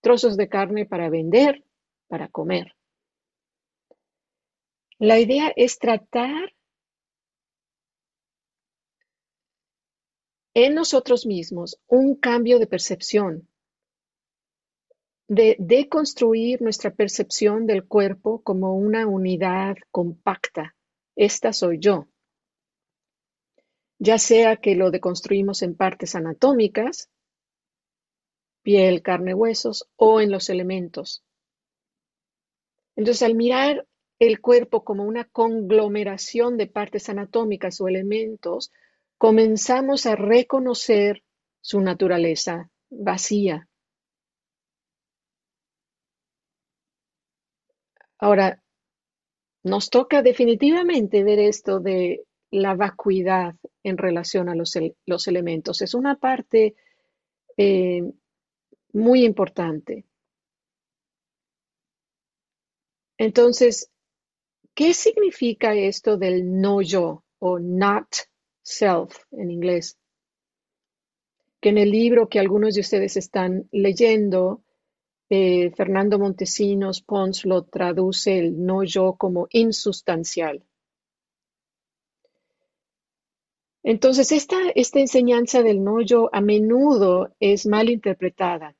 trozos 0.00 0.36
de 0.36 0.48
carne 0.48 0.86
para 0.86 1.08
vender, 1.08 1.64
para 2.08 2.26
comer. 2.26 2.74
La 4.98 5.20
idea 5.20 5.52
es 5.54 5.78
tratar 5.78 6.52
en 10.52 10.74
nosotros 10.74 11.26
mismos 11.26 11.78
un 11.86 12.16
cambio 12.16 12.58
de 12.58 12.66
percepción, 12.66 13.48
de 15.28 15.54
deconstruir 15.60 16.60
nuestra 16.60 16.90
percepción 16.90 17.66
del 17.66 17.86
cuerpo 17.86 18.42
como 18.42 18.74
una 18.74 19.06
unidad 19.06 19.76
compacta. 19.92 20.75
Esta 21.16 21.52
soy 21.52 21.78
yo. 21.80 22.06
Ya 23.98 24.18
sea 24.18 24.56
que 24.56 24.74
lo 24.74 24.90
deconstruimos 24.90 25.60
en 25.62 25.76
partes 25.76 26.14
anatómicas, 26.14 27.10
piel, 28.62 29.00
carne, 29.00 29.32
huesos, 29.32 29.88
o 29.96 30.20
en 30.20 30.30
los 30.30 30.50
elementos. 30.50 31.24
Entonces, 32.96 33.22
al 33.22 33.36
mirar 33.36 33.86
el 34.18 34.40
cuerpo 34.40 34.82
como 34.82 35.04
una 35.04 35.24
conglomeración 35.24 36.56
de 36.56 36.66
partes 36.66 37.08
anatómicas 37.08 37.80
o 37.80 37.86
elementos, 37.88 38.72
comenzamos 39.18 40.04
a 40.06 40.16
reconocer 40.16 41.22
su 41.60 41.80
naturaleza 41.80 42.70
vacía. 42.90 43.68
Ahora, 48.18 48.62
nos 49.66 49.90
toca 49.90 50.22
definitivamente 50.22 51.24
ver 51.24 51.40
esto 51.40 51.80
de 51.80 52.24
la 52.52 52.76
vacuidad 52.76 53.56
en 53.82 53.98
relación 53.98 54.48
a 54.48 54.54
los, 54.54 54.76
elementos. 55.26 55.82
Es 55.82 55.92
una 55.94 56.14
parte 56.14 56.76
eh, 57.56 58.02
muy 58.92 59.24
importante. 59.24 60.04
Entonces, 63.18 63.90
¿qué 64.72 64.94
significa 64.94 65.74
esto 65.74 66.16
del 66.16 66.60
no 66.60 66.80
yo 66.80 67.24
o 67.40 67.58
not 67.58 68.06
self 68.62 69.16
en 69.32 69.50
inglés? 69.50 69.98
Que 71.60 71.70
en 71.70 71.78
el 71.78 71.90
libro 71.90 72.28
que 72.28 72.38
algunos 72.38 72.76
de 72.76 72.82
ustedes 72.82 73.16
están 73.16 73.68
leyendo, 73.72 74.62
eh, 75.28 75.72
Fernando 75.76 76.18
Montesinos 76.18 77.02
Pons 77.02 77.44
lo 77.44 77.64
traduce 77.64 78.38
el 78.38 78.64
no 78.64 78.84
yo 78.84 79.14
como 79.14 79.48
insustancial. 79.50 80.64
Entonces, 83.82 84.32
esta, 84.32 84.56
esta 84.74 84.98
enseñanza 84.98 85.62
del 85.62 85.84
no 85.84 86.00
yo 86.00 86.28
a 86.32 86.40
menudo 86.40 87.34
es 87.38 87.66
mal 87.66 87.88
interpretada, 87.88 88.74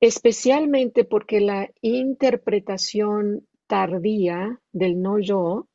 especialmente 0.00 1.04
porque 1.04 1.40
la 1.40 1.70
interpretación 1.80 3.46
tardía 3.68 4.60
del 4.72 5.00
no 5.00 5.20
yo, 5.20 5.68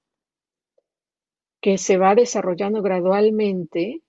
que 1.62 1.78
se 1.78 1.98
va 1.98 2.16
desarrollando 2.16 2.82
gradualmente, 2.82 4.02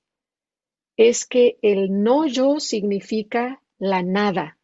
es 0.96 1.24
que 1.24 1.56
el 1.62 2.02
no 2.02 2.26
yo 2.26 2.58
significa 2.58 3.62
la 3.78 4.02
nada, 4.02 4.58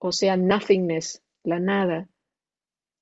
o 0.00 0.12
sea, 0.12 0.36
nothingness, 0.36 1.22
la 1.44 1.60
nada. 1.60 2.08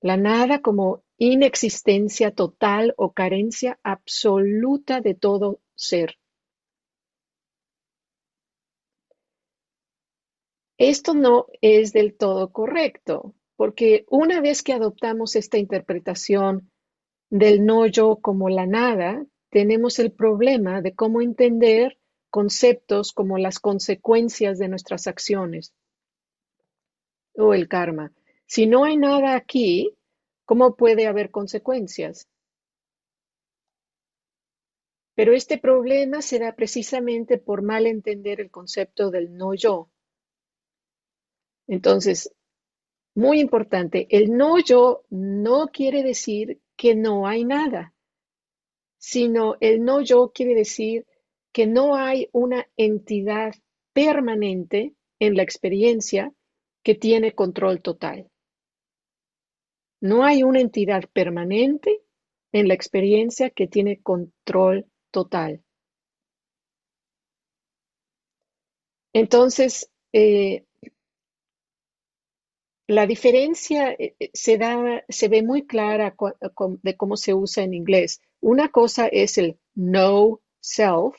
La 0.01 0.17
nada 0.17 0.61
como 0.61 1.05
inexistencia 1.17 2.33
total 2.33 2.93
o 2.97 3.13
carencia 3.13 3.79
absoluta 3.83 5.01
de 5.01 5.15
todo 5.15 5.61
ser. 5.75 6.19
Esto 10.77 11.15
no 11.15 11.47
es 11.61 11.93
del 11.93 12.17
todo 12.17 12.53
correcto, 12.53 13.35
porque 13.57 14.05
una 14.09 14.41
vez 14.41 14.63
que 14.63 14.73
adoptamos 14.73 15.35
esta 15.35 15.59
interpretación 15.59 16.71
del 17.31 17.65
no 17.65 17.87
yo 17.87 18.17
como 18.17 18.49
la 18.49 18.67
nada, 18.67 19.25
tenemos 19.51 19.99
el 19.99 20.13
problema 20.13 20.83
de 20.83 20.95
cómo 20.95 21.21
entender 21.21 21.99
conceptos 22.31 23.13
como 23.13 23.39
las 23.39 23.59
consecuencias 23.59 24.59
de 24.59 24.69
nuestras 24.69 25.07
acciones 25.07 25.75
o 27.39 27.55
el 27.55 27.69
karma. 27.69 28.13
Si 28.45 28.67
no 28.67 28.85
hay 28.85 28.99
nada 28.99 29.35
aquí, 29.35 29.99
¿Cómo 30.49 30.77
puede 30.77 31.07
haber 31.07 31.31
consecuencias? 31.31 32.27
Pero 35.15 35.35
este 35.35 35.59
problema 35.59 36.23
se 36.23 36.39
da 36.39 36.55
precisamente 36.55 37.37
por 37.37 37.61
mal 37.61 37.87
entender 37.87 38.41
el 38.41 38.51
concepto 38.51 39.11
del 39.11 39.37
no 39.37 39.53
yo. 39.53 39.91
Entonces, 41.67 42.33
muy 43.15 43.41
importante, 43.41 44.07
el 44.09 44.35
no 44.35 44.59
yo 44.59 45.05
no 45.11 45.69
quiere 45.69 46.03
decir 46.03 46.63
que 46.77 46.95
no 46.95 47.27
hay 47.27 47.45
nada, 47.45 47.93
sino 48.97 49.57
el 49.61 49.85
no 49.85 50.01
yo 50.01 50.33
quiere 50.35 50.55
decir 50.55 51.07
que 51.53 51.67
no 51.67 51.95
hay 51.95 52.31
una 52.33 52.67
entidad 52.79 53.55
permanente 53.93 54.95
en 55.19 55.37
la 55.37 55.43
experiencia 55.43 56.33
que 56.89 56.95
tiene 56.95 57.35
control 57.35 57.83
total. 57.83 58.31
No 60.01 60.25
hay 60.25 60.43
una 60.43 60.61
entidad 60.61 61.05
permanente 61.13 62.01
en 62.51 62.67
la 62.67 62.73
experiencia 62.73 63.51
que 63.51 63.67
tiene 63.67 64.01
control 64.01 64.87
total. 65.11 65.63
Entonces, 69.13 69.91
eh, 70.15 70.65
la 72.87 73.07
diferencia 73.07 73.93
eh, 73.93 74.17
eh, 74.19 74.31
se, 74.33 74.57
da, 74.57 75.05
se 75.11 75.29
ve 75.29 75.43
muy 75.43 75.67
clara 75.67 76.17
de 76.83 76.97
cómo 76.97 77.19
se 77.19 77.35
usa 77.35 77.65
en 77.65 77.75
inglés. 77.75 78.23
Una 78.41 78.71
cosa 78.71 79.09
es 79.09 79.37
el 79.37 79.59
no 79.75 80.41
self 80.61 81.17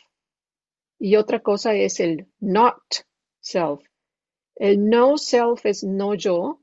y 0.98 1.16
otra 1.16 1.42
cosa 1.42 1.76
es 1.76 2.00
el 2.00 2.26
not 2.40 2.82
self. 3.40 3.89
El 4.60 4.90
no 4.90 5.18
self 5.18 5.66
es 5.66 5.84
no 5.84 6.14
yo 6.16 6.60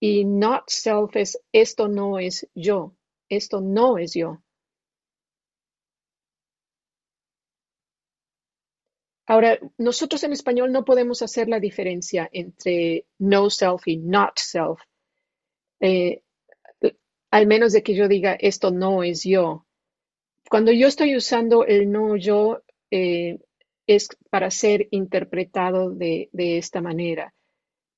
y 0.00 0.24
not 0.24 0.64
self 0.68 1.14
es 1.16 1.38
esto 1.52 1.86
no 1.86 2.18
es 2.18 2.48
yo, 2.54 2.96
esto 3.28 3.60
no 3.60 3.96
es 3.96 4.14
yo. 4.14 4.42
Ahora, 9.26 9.58
nosotros 9.78 10.24
en 10.24 10.32
español 10.32 10.72
no 10.72 10.84
podemos 10.84 11.22
hacer 11.22 11.48
la 11.48 11.60
diferencia 11.60 12.28
entre 12.32 13.06
no 13.18 13.50
self 13.50 13.86
y 13.86 13.98
not 13.98 14.36
self. 14.38 14.80
Eh, 15.80 16.22
al 17.30 17.46
menos 17.46 17.72
de 17.72 17.84
que 17.84 17.94
yo 17.94 18.08
diga 18.08 18.32
esto 18.34 18.72
no 18.72 19.04
es 19.04 19.22
yo. 19.22 19.64
Cuando 20.50 20.72
yo 20.72 20.88
estoy 20.88 21.16
usando 21.16 21.64
el 21.64 21.90
no 21.90 22.16
yo, 22.16 22.62
eh, 22.90 23.38
es 23.86 24.08
para 24.30 24.50
ser 24.50 24.88
interpretado 24.90 25.90
de 25.90 26.28
esta 26.32 26.80
manera 26.80 27.34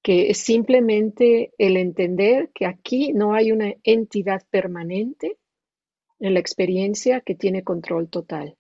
que 0.05 0.29
es 0.29 0.37
simplemente 0.37 1.55
el 1.57 1.79
entender 1.79 2.51
que 2.55 2.67
aquí 2.67 3.15
no 3.15 3.33
hay 3.33 3.53
una 3.53 3.73
entidad 3.85 4.43
permanente 4.51 5.39
en 6.21 6.35
la 6.35 6.41
experiencia 6.41 7.23
que 7.23 7.35
tiene 7.35 7.65
control 7.65 8.11
total. 8.11 8.59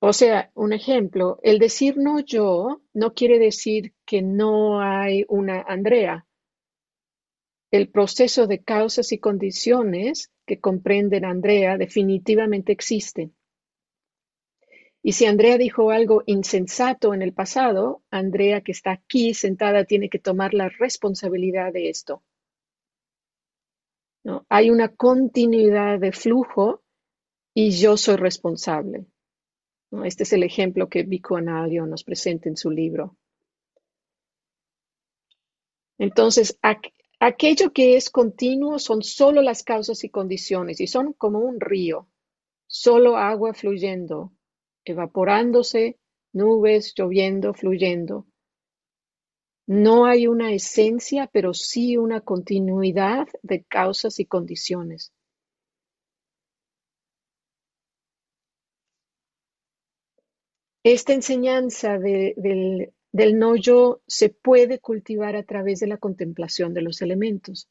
O 0.00 0.14
sea, 0.14 0.50
un 0.54 0.72
ejemplo, 0.72 1.40
el 1.42 1.58
decir 1.58 1.98
no 1.98 2.20
yo 2.20 2.80
no 2.94 3.12
quiere 3.12 3.38
decir 3.38 3.92
que 4.06 4.22
no 4.22 4.80
hay 4.80 5.26
una 5.28 5.60
Andrea. 5.60 6.26
El 7.70 7.90
proceso 7.90 8.46
de 8.46 8.62
causas 8.62 9.12
y 9.12 9.18
condiciones 9.18 10.30
que 10.46 10.60
comprenden 10.60 11.24
Andrea 11.24 11.76
definitivamente 11.78 12.72
existe. 12.72 13.30
Y 15.02 15.12
si 15.12 15.26
Andrea 15.26 15.58
dijo 15.58 15.90
algo 15.90 16.22
insensato 16.26 17.12
en 17.12 17.20
el 17.20 17.34
pasado, 17.34 18.02
Andrea 18.10 18.62
que 18.62 18.72
está 18.72 18.92
aquí 18.92 19.34
sentada 19.34 19.84
tiene 19.84 20.08
que 20.08 20.18
tomar 20.18 20.54
la 20.54 20.70
responsabilidad 20.70 21.72
de 21.72 21.90
esto. 21.90 22.22
¿No? 24.24 24.46
Hay 24.48 24.70
una 24.70 24.88
continuidad 24.88 26.00
de 26.00 26.12
flujo 26.12 26.82
y 27.52 27.70
yo 27.72 27.98
soy 27.98 28.16
responsable. 28.16 29.04
Este 30.02 30.24
es 30.24 30.32
el 30.32 30.42
ejemplo 30.42 30.88
que 30.88 31.02
Vico 31.02 31.36
Analio 31.36 31.86
nos 31.86 32.02
presenta 32.02 32.48
en 32.48 32.56
su 32.56 32.70
libro. 32.70 33.16
Entonces, 35.98 36.58
aquello 37.26 37.72
que 37.72 37.96
es 37.96 38.10
continuo 38.10 38.78
son 38.78 39.02
solo 39.02 39.40
las 39.40 39.62
causas 39.62 40.04
y 40.04 40.10
condiciones 40.10 40.80
y 40.80 40.86
son 40.86 41.14
como 41.14 41.38
un 41.38 41.58
río, 41.58 42.06
solo 42.66 43.16
agua 43.16 43.54
fluyendo, 43.54 44.32
evaporándose, 44.84 45.98
nubes, 46.32 46.92
lloviendo, 46.94 47.54
fluyendo. 47.54 48.26
No 49.66 50.04
hay 50.04 50.26
una 50.26 50.52
esencia, 50.52 51.26
pero 51.32 51.54
sí 51.54 51.96
una 51.96 52.20
continuidad 52.20 53.26
de 53.42 53.64
causas 53.64 54.20
y 54.20 54.26
condiciones. 54.26 55.10
Esta 60.82 61.14
enseñanza 61.14 61.98
del, 61.98 62.92
del 63.14 63.38
no 63.38 63.54
yo 63.54 64.00
se 64.08 64.28
puede 64.28 64.80
cultivar 64.80 65.36
a 65.36 65.44
través 65.44 65.78
de 65.78 65.86
la 65.86 65.98
contemplación 65.98 66.74
de 66.74 66.82
los 66.82 67.00
elementos. 67.00 67.68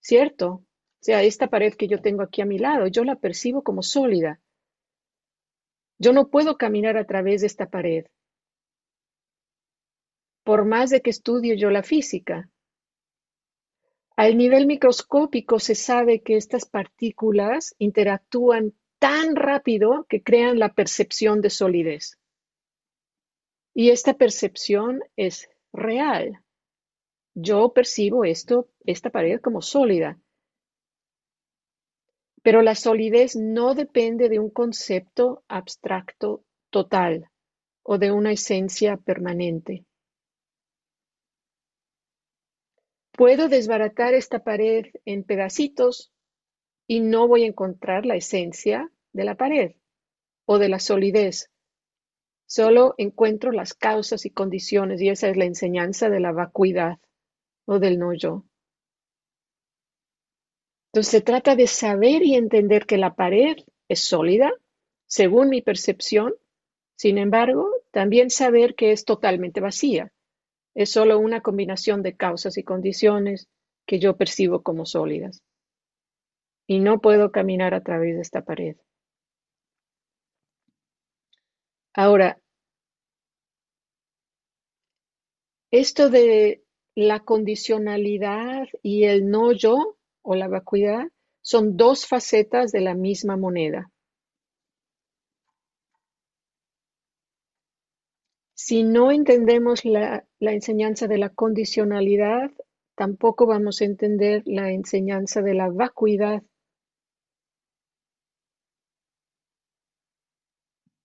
¿cierto? 0.00 0.48
O 0.48 0.64
sea, 1.00 1.22
esta 1.22 1.48
pared 1.48 1.74
que 1.74 1.88
yo 1.88 2.00
tengo 2.00 2.22
aquí 2.22 2.40
a 2.40 2.46
mi 2.46 2.58
lado, 2.58 2.86
yo 2.86 3.04
la 3.04 3.16
percibo 3.16 3.62
como 3.62 3.82
sólida. 3.82 4.40
Yo 5.98 6.12
no 6.12 6.28
puedo 6.28 6.56
caminar 6.56 6.96
a 6.96 7.06
través 7.06 7.40
de 7.40 7.48
esta 7.48 7.68
pared, 7.70 8.06
por 10.44 10.64
más 10.64 10.90
de 10.90 11.00
que 11.00 11.10
estudie 11.10 11.56
yo 11.56 11.70
la 11.70 11.82
física. 11.82 12.50
Al 14.16 14.36
nivel 14.36 14.66
microscópico 14.66 15.58
se 15.58 15.74
sabe 15.74 16.22
que 16.22 16.36
estas 16.36 16.66
partículas 16.66 17.74
interactúan 17.78 18.74
tan 18.98 19.34
rápido 19.36 20.06
que 20.08 20.22
crean 20.22 20.58
la 20.58 20.74
percepción 20.74 21.40
de 21.40 21.50
solidez. 21.50 22.18
Y 23.74 23.90
esta 23.90 24.14
percepción 24.14 25.00
es 25.16 25.48
real. 25.72 26.42
Yo 27.34 27.72
percibo 27.72 28.24
esto, 28.24 28.68
esta 28.84 29.10
pared 29.10 29.40
como 29.40 29.62
sólida. 29.62 30.20
Pero 32.42 32.60
la 32.60 32.74
solidez 32.74 33.34
no 33.34 33.74
depende 33.74 34.28
de 34.28 34.38
un 34.38 34.50
concepto 34.50 35.42
abstracto 35.48 36.44
total 36.70 37.30
o 37.82 37.98
de 37.98 38.12
una 38.12 38.32
esencia 38.32 38.98
permanente. 38.98 39.86
Puedo 43.12 43.48
desbaratar 43.48 44.14
esta 44.14 44.42
pared 44.42 44.86
en 45.04 45.22
pedacitos 45.22 46.10
y 46.86 47.00
no 47.00 47.28
voy 47.28 47.44
a 47.44 47.46
encontrar 47.46 48.06
la 48.06 48.16
esencia 48.16 48.90
de 49.12 49.24
la 49.24 49.36
pared 49.36 49.72
o 50.46 50.58
de 50.58 50.70
la 50.70 50.78
solidez. 50.78 51.50
Solo 52.46 52.94
encuentro 52.96 53.52
las 53.52 53.74
causas 53.74 54.24
y 54.24 54.30
condiciones 54.30 55.00
y 55.02 55.10
esa 55.10 55.28
es 55.28 55.36
la 55.36 55.44
enseñanza 55.44 56.08
de 56.08 56.20
la 56.20 56.32
vacuidad 56.32 56.98
o 57.66 57.78
del 57.78 57.98
no 57.98 58.14
yo. 58.14 58.46
Entonces 60.86 61.10
se 61.10 61.20
trata 61.20 61.54
de 61.54 61.66
saber 61.66 62.22
y 62.22 62.34
entender 62.34 62.86
que 62.86 62.96
la 62.96 63.14
pared 63.14 63.56
es 63.88 64.00
sólida, 64.00 64.52
según 65.06 65.50
mi 65.50 65.60
percepción, 65.60 66.34
sin 66.96 67.18
embargo, 67.18 67.70
también 67.90 68.30
saber 68.30 68.74
que 68.74 68.92
es 68.92 69.04
totalmente 69.04 69.60
vacía 69.60 70.12
es 70.74 70.90
solo 70.90 71.18
una 71.18 71.40
combinación 71.40 72.02
de 72.02 72.16
causas 72.16 72.56
y 72.58 72.62
condiciones 72.62 73.48
que 73.86 73.98
yo 73.98 74.16
percibo 74.16 74.62
como 74.62 74.86
sólidas. 74.86 75.42
Y 76.66 76.80
no 76.80 77.00
puedo 77.00 77.30
caminar 77.32 77.74
a 77.74 77.82
través 77.82 78.14
de 78.14 78.22
esta 78.22 78.42
pared. 78.42 78.76
Ahora, 81.94 82.38
esto 85.70 86.10
de 86.10 86.62
la 86.94 87.20
condicionalidad 87.20 88.68
y 88.82 89.04
el 89.04 89.28
no 89.30 89.52
yo 89.52 89.96
o 90.22 90.34
la 90.34 90.48
vacuidad 90.48 91.08
son 91.40 91.76
dos 91.76 92.06
facetas 92.06 92.72
de 92.72 92.80
la 92.80 92.94
misma 92.94 93.36
moneda. 93.36 93.90
Si 98.64 98.84
no 98.84 99.10
entendemos 99.10 99.84
la, 99.84 100.24
enseñanza 100.38 101.08
de 101.08 101.18
la 101.18 101.30
condicionalidad, 101.30 102.52
tampoco 102.94 103.44
vamos 103.44 103.80
a 103.80 103.86
entender 103.86 104.44
la 104.46 104.70
enseñanza 104.70 105.42
de 105.42 105.54
la 105.54 105.68
vacuidad. 105.68 106.44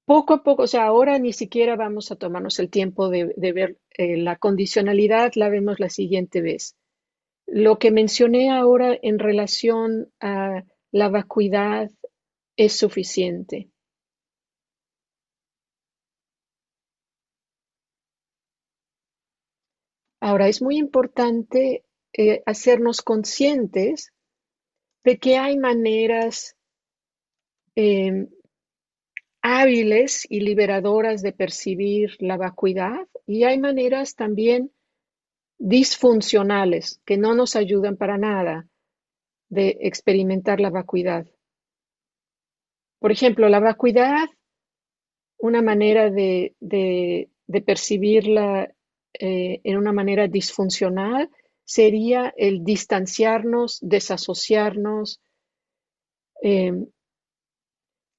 Poco 0.06 0.36
a 0.36 0.44
poco, 0.44 0.64
o 0.64 0.68
sea, 0.68 0.86
ahora 0.86 1.18
ni 1.18 1.34
siquiera 1.34 1.76
vamos 1.76 2.12
a 2.12 2.16
tomarnos 2.16 2.60
el 2.60 2.70
tiempo 2.70 3.10
de, 3.10 3.34
ver 3.36 3.80
eh, 3.98 4.18
la 4.18 4.36
condicionalidad, 4.36 5.32
la 5.34 5.50
vemos 5.50 5.80
la 5.80 5.90
siguiente 5.90 6.42
vez. 6.42 6.76
Lo 7.48 7.80
que 7.80 7.90
mencioné 7.90 8.52
ahora 8.52 8.96
en 9.02 9.18
relación 9.18 10.14
a 10.20 10.64
la 10.92 11.10
vacuidad 11.10 11.90
es 12.56 12.74
suficiente. 12.74 13.72
Ahora, 20.28 20.50
es 20.50 20.62
muy 20.62 20.76
importante 20.76 21.86
eh, 22.12 22.44
hacernos 22.46 23.02
conscientes 23.02 24.12
de 25.06 25.20
que 25.20 25.38
hay 25.38 25.58
maneras 25.58 26.58
em, 27.76 28.28
hábiles 29.42 30.28
y 30.30 30.42
liberadoras 30.42 31.22
de 31.22 31.32
percibir 31.32 32.18
la 32.20 32.36
vacuidad 32.36 33.08
y 33.26 33.46
hay 33.46 33.58
maneras 33.58 34.16
también 34.16 34.74
disfuncionales 35.60 37.02
que 37.06 37.16
no 37.16 37.34
nos 37.34 37.56
ayudan 37.56 37.96
para 37.96 38.18
nada 38.18 38.68
de 39.48 39.78
experimentar 39.80 40.60
la 40.60 40.72
vacuidad. 40.72 41.26
Por 43.00 43.14
ejemplo, 43.14 43.48
la 43.48 43.62
vacuidad, 43.62 44.28
una 45.38 45.62
manera 45.62 46.10
de, 46.10 46.54
de 46.60 47.62
percibirla 47.62 48.74
eh, 49.20 49.62
en 49.64 49.78
una 49.78 49.92
manera 49.92 50.28
disfuncional 50.28 51.30
sería 51.64 52.34
el 52.38 52.64
distanciarnos, 52.64 53.80
desasociarnos. 53.82 55.22
Em, 56.42 56.88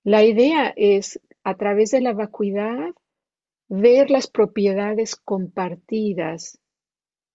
la 0.04 0.24
idea 0.24 0.72
es, 0.76 1.20
a 1.44 1.56
través 1.56 1.90
de 1.90 2.00
la 2.00 2.12
vacuidad, 2.12 2.94
ver 3.68 4.11
las 4.11 4.28
propiedades 4.28 5.16
compartidas 5.16 6.58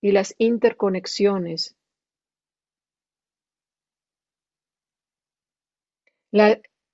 y 0.01 0.11
las 0.11 0.35
interconexiones. 0.37 1.75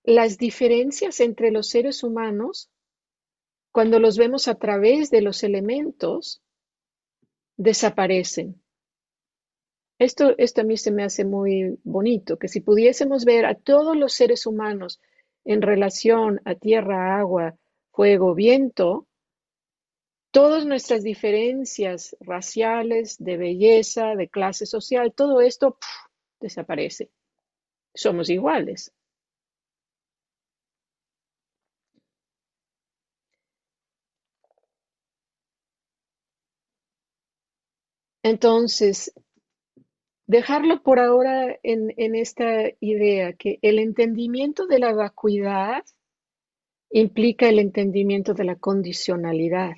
las 0.03 0.37
diferencias 0.37 1.21
entre 1.21 1.49
los 1.51 1.69
seres 1.69 2.03
humanos, 2.03 2.69
cuando 3.71 3.99
los 3.99 4.17
vemos 4.17 4.49
a 4.49 4.55
través 4.55 5.11
de 5.11 5.21
los 5.21 5.43
elementos, 5.43 6.41
desaparecen. 7.59 8.61
Esto, 9.99 10.33
esto 10.37 10.61
a 10.61 10.63
mí 10.63 10.77
se 10.77 10.91
me 10.91 11.03
hace 11.03 11.25
muy 11.25 11.77
bonito, 11.83 12.39
que 12.39 12.47
si 12.47 12.61
pudiésemos 12.61 13.25
ver 13.25 13.45
a 13.45 13.53
todos 13.53 13.97
los 13.97 14.13
seres 14.13 14.45
humanos 14.45 15.01
en 15.43 15.61
relación 15.61 16.39
a 16.45 16.55
tierra, 16.55 17.19
agua, 17.19 17.57
fuego, 17.91 18.33
viento, 18.33 19.07
todas 20.31 20.65
nuestras 20.65 21.03
diferencias 21.03 22.15
raciales, 22.21 23.17
de 23.19 23.35
belleza, 23.35 24.15
de 24.15 24.29
clase 24.29 24.65
social, 24.65 25.13
todo 25.13 25.41
esto 25.41 25.77
desaparece. 26.39 27.11
Somos 27.93 28.29
iguales. 28.29 28.93
Entonces, 38.23 39.13
dejarlo 40.27 40.83
por 40.83 40.99
ahora 40.99 41.57
en, 41.63 42.15
esta 42.15 42.69
idea 42.79 43.33
que 43.33 43.57
el 43.61 43.79
entendimiento 43.79 44.67
de 44.67 44.79
la 44.79 44.93
vacuidad 44.93 45.83
implica 46.91 47.49
el 47.49 47.59
entendimiento 47.59 48.33
de 48.33 48.43
la 48.43 48.55
condicionalidad. 48.55 49.73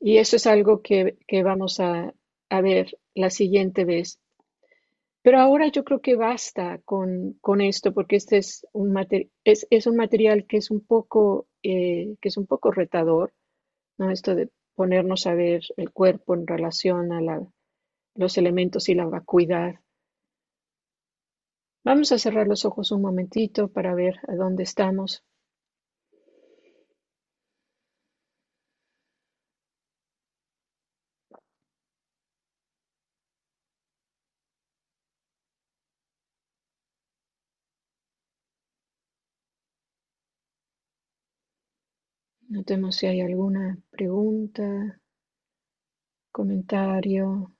Y 0.00 0.16
eso 0.16 0.36
es 0.36 0.46
algo 0.46 0.80
que, 0.80 1.18
vamos 1.44 1.80
a, 1.80 2.14
ver 2.50 2.98
la 3.14 3.30
siguiente 3.30 3.84
vez. 3.84 4.18
Pero 5.22 5.38
ahora 5.38 5.68
yo 5.68 5.84
creo 5.84 6.00
que 6.00 6.16
basta 6.16 6.80
con, 6.86 7.38
esto, 7.60 7.92
porque 7.92 8.16
este 8.16 8.38
es 8.38 8.66
un, 8.72 8.92
material 9.96 10.46
que 10.46 10.56
es 10.56 10.70
un 10.70 10.80
poco, 10.80 11.46
eh, 11.62 12.14
que 12.22 12.28
es 12.28 12.38
un 12.38 12.46
poco 12.46 12.70
retador, 12.70 13.34
¿no? 13.98 14.10
Esto 14.10 14.34
de 14.34 14.48
ponernos 14.80 15.26
a 15.26 15.34
ver 15.34 15.60
el 15.76 15.90
cuerpo 15.90 16.32
en 16.32 16.46
relación 16.46 17.12
a 17.12 17.20
los 18.14 18.38
elementos 18.38 18.88
y 18.88 18.94
la 18.94 19.04
vacuidad. 19.04 19.74
Vamos 21.84 22.12
a 22.12 22.18
cerrar 22.18 22.46
los 22.48 22.64
ojos 22.64 22.90
un 22.90 23.02
momentito 23.02 23.68
para 23.68 23.94
ver 23.94 24.20
a 24.26 24.36
dónde 24.36 24.62
estamos. 24.62 25.22
Notemos 42.50 42.96
si 42.96 43.06
hay 43.06 43.20
alguna 43.20 43.78
pregunta, 43.90 45.00
comentario 46.32 47.54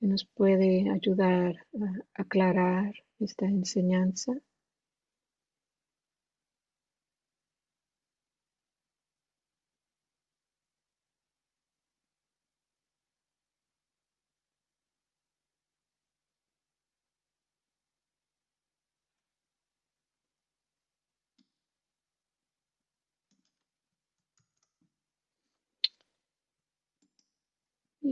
que 0.00 0.08
nos 0.08 0.24
puede 0.24 0.90
ayudar 0.90 1.64
a 1.80 2.22
aclarar 2.22 2.92
esta 3.20 3.46
enseñanza. 3.46 4.32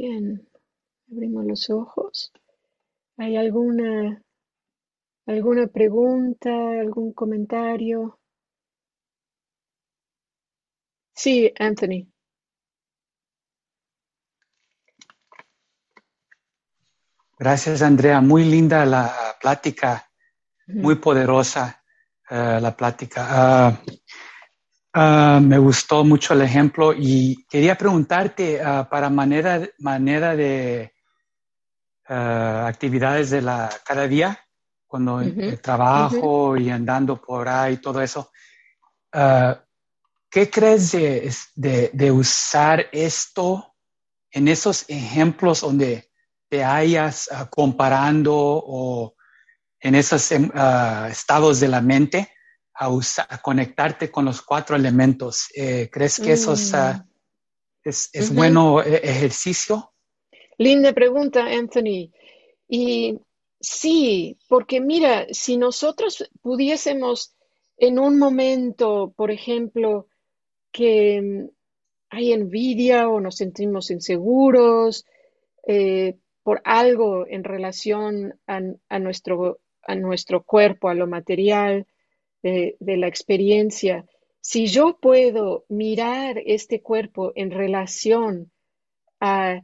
Bien, 0.03 0.49
abrimos 1.13 1.45
los 1.45 1.69
ojos. 1.69 2.33
¿Hay 3.19 3.37
alguna, 3.37 4.25
alguna 5.27 5.67
pregunta, 5.67 6.51
algún 6.81 7.13
comentario? 7.13 8.19
Sí, 11.15 11.53
Anthony. 11.59 12.11
Gracias, 17.39 17.83
Andrea. 17.83 18.23
Muy 18.23 18.47
linda 18.47 18.87
la 18.87 19.37
plática, 19.39 20.11
muy 20.67 20.95
poderosa 20.95 21.85
eh, 22.31 22.59
la 22.59 22.75
plática. 22.75 23.27
Ah, 23.29 23.83
ah, 24.95 25.41
me 25.43 25.59
gustó 25.59 26.05
mucho 26.05 26.35
el 26.35 26.43
ejemplo 26.43 26.93
y 26.97 27.45
quería 27.49 27.77
preguntarte 27.77 28.61
ah, 28.63 28.89
para 28.89 29.11
manera, 29.11 29.69
manera 29.79 30.37
de 30.37 30.93
actividades 32.07 33.31
de 33.31 33.41
la 33.41 33.71
cada 33.85 34.09
día, 34.09 34.37
cuando 34.85 35.23
trabajo 35.63 36.57
y 36.57 36.69
andando 36.69 37.21
por 37.21 37.49
ahí, 37.49 37.77
todo 37.77 38.03
eso. 38.03 38.33
¿Qué 39.13 40.51
crees 40.51 40.91
de, 40.91 41.33
de, 41.55 41.91
de 41.93 42.11
usar 42.11 42.87
esto 42.91 43.77
en 44.33 44.49
esos 44.49 44.85
ejemplos 44.89 45.61
donde 45.61 46.11
te 46.49 46.65
hayas 46.65 47.29
comparando 47.49 48.35
o 48.35 49.15
en 49.81 49.95
esos 49.95 50.31
em, 50.33 50.51
estados 51.09 51.61
de 51.61 51.69
la 51.69 51.81
mente 51.81 52.33
a, 52.81 53.43
conectarte 53.43 54.11
con 54.11 54.25
los 54.25 54.41
cuatro 54.41 54.75
elementos. 54.75 55.49
Eh, 55.55 55.91
¿Crees 55.93 56.19
que 56.19 56.33
eso 56.33 56.55
es, 56.55 56.73
ah, 56.73 57.07
mm. 57.85 58.35
bueno 58.35 58.83
e, 58.83 58.97
ejercicio? 58.97 59.93
Linda 60.57 60.93
pregunta, 60.93 61.45
Anthony. 61.45 62.11
Y 62.69 63.19
sí, 63.61 64.39
porque 64.49 64.81
mira, 64.81 65.27
si 65.31 65.59
nosotros 65.59 66.29
pudiésemos 66.41 67.35
en 67.77 67.99
un 67.99 68.19
momento, 68.19 69.13
por 69.15 69.31
ejemplo, 69.31 70.07
que 70.73 71.21
mm, 71.21 71.49
hay 72.11 72.33
envidia 72.33 73.09
o 73.09 73.21
nos 73.21 73.37
sentimos 73.37 73.91
inseguros, 73.91 75.05
eh, 75.67 76.17
por 76.43 76.63
algo 76.65 77.27
en 77.29 77.45
relación 77.45 78.41
a, 78.47 78.99
nuestro, 78.99 79.61
a 79.83 79.95
nuestro 79.95 80.43
cuerpo, 80.43 80.89
a 80.89 80.95
lo 80.95 81.07
material 81.07 81.87
de, 82.43 82.77
la 82.81 83.07
experiencia, 83.07 84.07
si 84.41 84.67
yo 84.67 84.99
puedo 84.99 85.65
mirar 85.69 86.41
este 86.45 86.81
cuerpo 86.81 87.33
en 87.35 87.51
relación 87.51 88.51
a 89.21 89.63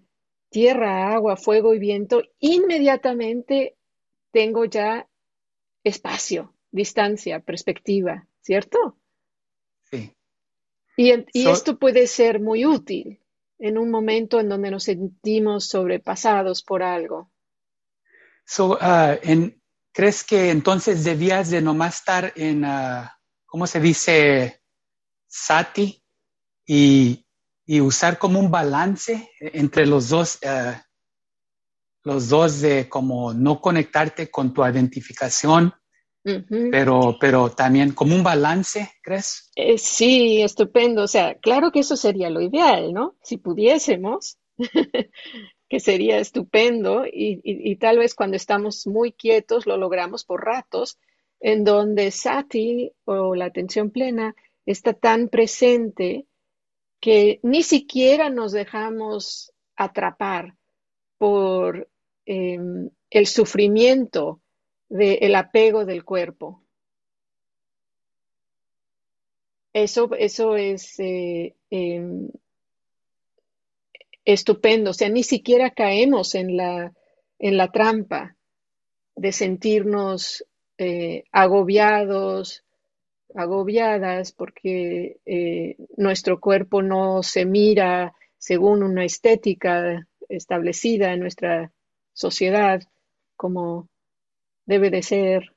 tierra, 0.51 1.15
agua, 1.15 1.37
fuego 1.37 1.75
y 1.75 1.79
viento, 1.79 2.23
inmediatamente 2.39 3.77
tengo 4.31 4.65
ya 4.65 5.09
espacio, 5.83 6.55
distancia, 6.71 7.41
perspectiva, 7.41 8.29
¿cierto? 8.41 8.99
Sí. 9.91 10.15
Y, 10.97 11.13
esto 11.49 11.79
puede 11.79 12.07
ser 12.07 12.41
muy 12.41 12.67
útil 12.67 13.21
en 13.59 13.79
un 13.79 13.91
momento 13.91 14.41
en 14.41 14.49
donde 14.49 14.71
nos 14.71 14.85
sentimos 14.85 15.69
sobrepasados 15.69 16.63
por 16.63 16.83
algo. 16.83 17.31
So, 18.45 18.73
uh, 18.75 19.19
en, 19.23 19.56
¿Crees 19.97 20.25
que 20.25 20.51
entonces 20.51 21.05
debías 21.05 21.49
de 21.51 21.63
nomás 21.63 21.97
estar 21.97 22.33
en, 22.37 22.67
uh, 22.67 23.09
¿cómo 23.47 23.67
se 23.67 23.81
dice? 23.81 24.61
Sati 25.27 26.05
y, 26.67 27.27
y, 27.65 27.81
usar 27.81 28.19
como 28.19 28.39
un 28.39 28.51
balance 28.51 29.31
entre 29.41 29.87
los 29.87 30.11
dos, 30.11 30.39
uh, 30.43 30.79
los 32.05 32.29
dos 32.29 32.61
de 32.61 32.91
como 32.91 33.33
no 33.33 33.59
conectarte 33.63 34.31
con 34.31 34.53
tu 34.53 34.63
identificación 34.67 35.73
pero, 36.71 37.17
pero 37.21 37.51
también 37.51 37.93
como 37.93 38.17
un 38.17 38.25
balance, 38.25 38.91
¿crees? 39.03 39.51
Eh, 39.55 39.79
sí, 39.79 40.43
estupendo. 40.43 41.05
O 41.05 41.07
sea, 41.07 41.37
claro 41.37 41.71
que 41.71 41.81
eso 41.81 41.97
sería 41.97 42.31
lo 42.31 42.41
ideal, 42.41 42.93
¿no? 42.93 43.17
Si 43.23 43.37
pudiésemos, 43.37 44.39
que 45.69 45.81
sería 45.81 46.19
estupendo 46.19 47.05
y, 47.11 47.77
tal 47.77 47.99
vez 47.99 48.15
cuando 48.15 48.37
estamos 48.37 48.87
muy 48.87 49.13
quietos 49.13 49.67
lo 49.67 49.77
logramos 49.77 50.25
por 50.25 50.45
ratos, 50.45 50.99
en 51.41 51.65
donde 51.65 52.11
sati 52.11 52.93
o 53.05 53.35
la 53.35 53.47
atención 53.47 53.91
plena 53.91 54.35
está 54.65 54.95
tan 54.95 55.29
presente 55.29 56.27
que 57.01 57.41
ni 57.43 57.63
siquiera 57.63 58.31
nos 58.31 58.53
dejamos 58.53 59.53
atrapar 59.77 60.57
por 61.19 61.89
em, 62.25 62.91
el 63.11 63.27
sufrimiento 63.27 64.41
del 64.89 65.35
apego 65.35 65.85
del 65.85 66.05
cuerpo. 66.05 66.63
Eso, 69.73 70.09
eso 70.15 70.57
es 70.57 70.99
eh, 71.01 71.55
em, 71.71 72.31
estupendo. 74.27 74.91
O 74.91 74.95
sea, 74.95 75.09
ni 75.09 75.23
siquiera 75.23 75.71
caemos 75.71 76.35
en 76.35 76.57
la, 76.57 76.93
en 77.39 77.57
la 77.57 77.73
trampa 77.73 78.37
de 79.15 79.33
sentirnos 79.33 80.45
eh, 80.77 81.25
agobiados, 81.33 82.65
agobiadas, 83.35 84.33
porque 84.33 85.21
eh, 85.25 85.77
nuestro 85.97 86.39
cuerpo 86.41 86.83
no 86.83 87.23
se 87.23 87.47
mira 87.47 88.15
según 88.37 88.83
una 88.83 89.05
estética 89.05 90.07
establecida 90.29 91.13
en 91.13 91.21
nuestra 91.21 91.73
sociedad 92.13 92.83
como 93.37 93.89
debe 94.67 94.91
de 94.91 95.03
ser. 95.03 95.55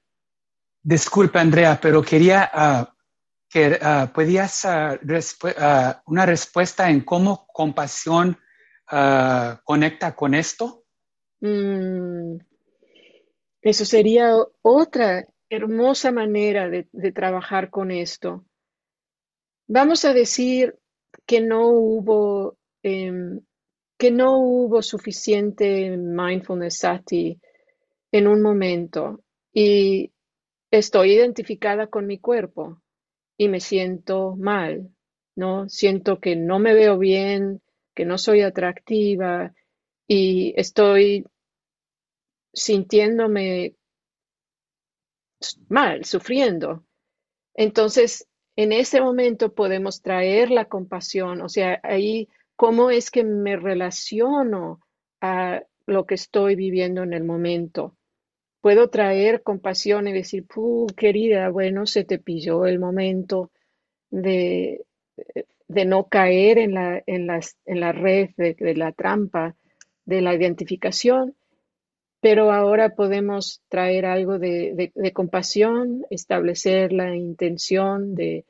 Disculpa, 0.82 1.42
Andrea, 1.42 1.80
pero 1.82 2.02
quería 2.02 2.50
ah, 2.54 2.94
que 3.50 3.80
uh, 3.82 4.08
podías 4.14 4.64
uh, 4.66 4.98
una 6.06 6.26
respuesta 6.26 6.90
en 6.90 7.02
cómo 7.02 7.48
compasión 7.48 8.38
conecta 9.64 10.16
con 10.16 10.34
esto. 10.34 10.84
Mm, 11.42 12.38
eso 13.62 13.86
sería 13.86 14.36
otra 14.62 15.26
hermosa 15.50 16.12
manera 16.12 16.70
de, 16.70 16.88
de 16.92 17.12
trabajar 17.12 17.70
con 17.70 17.92
esto. 17.92 18.46
Vamos 19.68 20.06
a 20.06 20.14
decir 20.14 20.78
que 21.26 21.42
no 21.42 21.68
hubo 21.70 22.58
em, 22.84 23.42
que 24.00 24.12
no 24.12 24.40
hubo 24.40 24.82
suficiente 24.82 25.98
mindfulness 25.98 26.80
sati 26.80 27.38
en 28.12 28.28
un 28.28 28.42
momento 28.42 29.22
y 29.54 30.14
estoy 30.72 31.12
identificada 31.12 31.88
con 31.88 32.08
mi 32.08 32.18
cuerpo 32.18 32.82
y 33.38 33.50
me 33.50 33.60
siento 33.60 34.38
mal, 34.38 34.90
¿no? 35.36 35.68
Siento 35.68 36.20
que 36.22 36.38
no 36.38 36.60
me 36.60 36.74
veo 36.74 36.98
bien, 36.98 37.62
que 38.00 38.06
no 38.06 38.18
soy 38.18 38.44
atractiva 38.44 39.54
y 40.08 40.54
estoy 40.56 41.26
sintiéndome 42.54 43.76
mal, 45.68 46.06
sufriendo. 46.06 46.86
Entonces, 47.54 48.26
en 48.56 48.72
ese 48.72 49.02
momento 49.02 49.54
podemos 49.54 50.02
traer 50.02 50.50
la 50.50 50.64
compasión, 50.64 51.42
o 51.42 51.50
sea, 51.50 51.82
ahí, 51.84 52.30
¿cómo 52.56 52.90
es 52.90 53.12
que 53.12 53.26
me 53.26 53.58
relaciono 53.58 54.80
a 55.20 55.62
lo 55.86 56.06
que 56.06 56.16
estoy 56.16 56.56
viviendo 56.56 57.04
en 57.04 57.12
el 57.12 57.26
momento? 57.26 57.98
Puedo 58.62 58.90
traer 58.90 59.44
compasión 59.44 60.08
y 60.08 60.14
decir, 60.14 60.46
querida, 60.96 61.50
bueno, 61.50 61.86
se 61.86 62.06
te 62.06 62.18
pilló 62.18 62.66
el 62.66 62.80
momento 62.80 63.52
de, 64.10 64.86
de 65.70 65.86
no 65.86 66.10
caer 66.10 66.58
en 66.58 66.74
la, 66.74 67.02
en 67.08 67.30
en 67.66 67.80
la 67.80 67.92
red 67.94 68.32
de, 68.36 68.76
la 68.76 68.92
trampa 68.92 69.56
de 70.04 70.22
la 70.22 70.36
identificación, 70.36 71.36
pero 72.20 72.52
ahora 72.52 72.96
podemos 72.96 73.62
traer 73.70 74.06
algo 74.06 74.40
de, 74.40 74.92
de 74.94 75.14
compasión, 75.14 76.06
establecer 76.10 76.92
la 76.92 77.16
intención 77.16 78.16
de, 78.16 78.44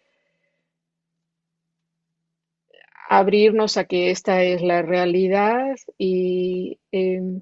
abrirnos 3.10 3.78
a 3.78 3.86
que 3.86 4.12
esta 4.12 4.44
es 4.44 4.62
la 4.62 4.84
realidad 4.84 5.76
y, 5.98 6.80
em, 6.92 7.42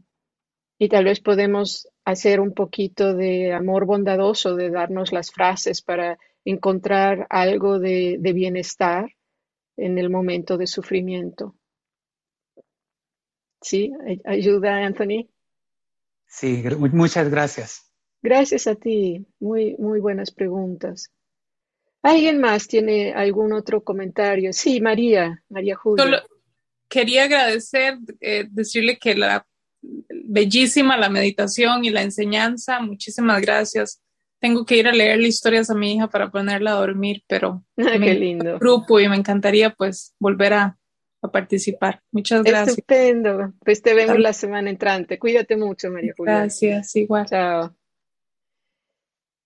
y 0.80 0.88
tal 0.88 1.04
vez 1.04 1.20
podemos 1.20 1.90
hacer 2.06 2.40
un 2.40 2.54
poquito 2.54 3.14
de 3.14 3.52
amor 3.52 3.86
bondadoso, 3.86 4.56
de 4.56 4.70
darnos 4.70 5.12
las 5.12 5.30
frases 5.30 5.82
para 5.82 6.18
encontrar 6.46 7.28
algo 7.30 7.80
de, 7.80 8.16
de 8.18 8.34
bienestar 8.34 9.12
en 9.78 9.98
el 9.98 10.10
momento 10.10 10.58
de 10.58 10.68
sufrimiento. 10.68 11.56
¿Sí? 13.62 13.92
¿Ayuda, 14.26 14.86
Anthony? 14.86 15.30
Sí, 16.28 16.64
muchas 16.92 17.30
gracias. 17.30 17.92
Gracias 18.22 18.68
a 18.68 18.76
ti. 18.76 19.26
Muy, 19.40 19.76
muy 19.78 20.00
buenas 20.00 20.32
preguntas. 20.32 21.12
¿Alguien 22.02 22.40
más 22.40 22.68
tiene 22.68 23.14
algún 23.14 23.54
otro 23.54 23.84
comentario? 23.84 24.54
Sí, 24.54 24.82
María, 24.82 25.44
María 25.50 25.76
Julia. 25.76 26.24
quería 26.88 27.24
agradecer, 27.24 27.98
eh, 28.20 28.46
decirle 28.50 28.98
que 28.98 29.16
la 29.16 29.46
bellísima 30.10 30.98
la 30.98 31.10
meditación 31.10 31.86
y 31.86 31.90
la 31.90 32.04
enseñanza. 32.04 32.80
Muchísimas 32.80 33.42
gracias. 33.42 34.02
Tengo 34.40 34.66
que 34.66 34.78
ir 34.78 34.88
a 34.88 34.92
leerle 34.92 35.28
historias 35.28 35.70
a 35.70 35.76
mi 35.76 35.96
hija 35.96 36.08
para 36.10 36.30
ponerla 36.30 36.72
a 36.72 36.76
dormir, 36.76 37.24
pero 37.28 37.64
ah, 37.78 37.98
qué 38.00 38.14
lindo. 38.14 38.60
grupo 38.60 39.00
y 39.00 39.10
me 39.10 39.16
encantaría 39.16 39.72
pues 39.72 40.16
volver 40.20 40.54
a, 40.54 40.78
participar. 41.34 42.02
Muchas 42.10 42.42
gracias. 42.42 42.78
Estupendo. 42.78 43.52
Pues 43.66 43.82
te 43.82 43.94
vemos 43.94 44.18
la 44.18 44.32
semana 44.32 44.70
entrante. 44.70 45.20
Cuídate 45.20 45.58
mucho, 45.58 45.92
María 45.92 46.14
Julia. 46.16 46.38
Gracias, 46.38 46.96
igual. 46.96 47.26
Chao. 47.26 47.76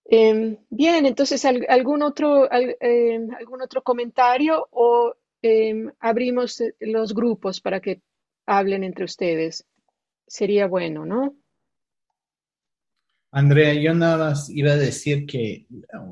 Em, 0.05 0.57
bien, 0.69 1.05
entonces, 1.07 1.43
¿algún 1.45 2.03
otro, 2.03 2.47
em, 2.51 3.33
algún 3.33 3.61
otro 3.63 3.81
comentario 3.81 4.67
o 4.69 5.15
em, 5.41 5.89
abrimos 5.99 6.61
los 6.81 7.15
grupos 7.15 7.61
para 7.61 7.79
que 7.79 8.03
hablen 8.45 8.83
entre 8.83 9.05
ustedes? 9.05 9.65
Sería 10.27 10.67
bueno, 10.67 11.05
¿no? 11.05 11.35
Andrea, 13.33 13.73
yo 13.73 13.93
nada 13.93 14.29
más 14.29 14.49
iba 14.49 14.73
a 14.73 14.77
decir 14.77 15.25
que 15.25 15.65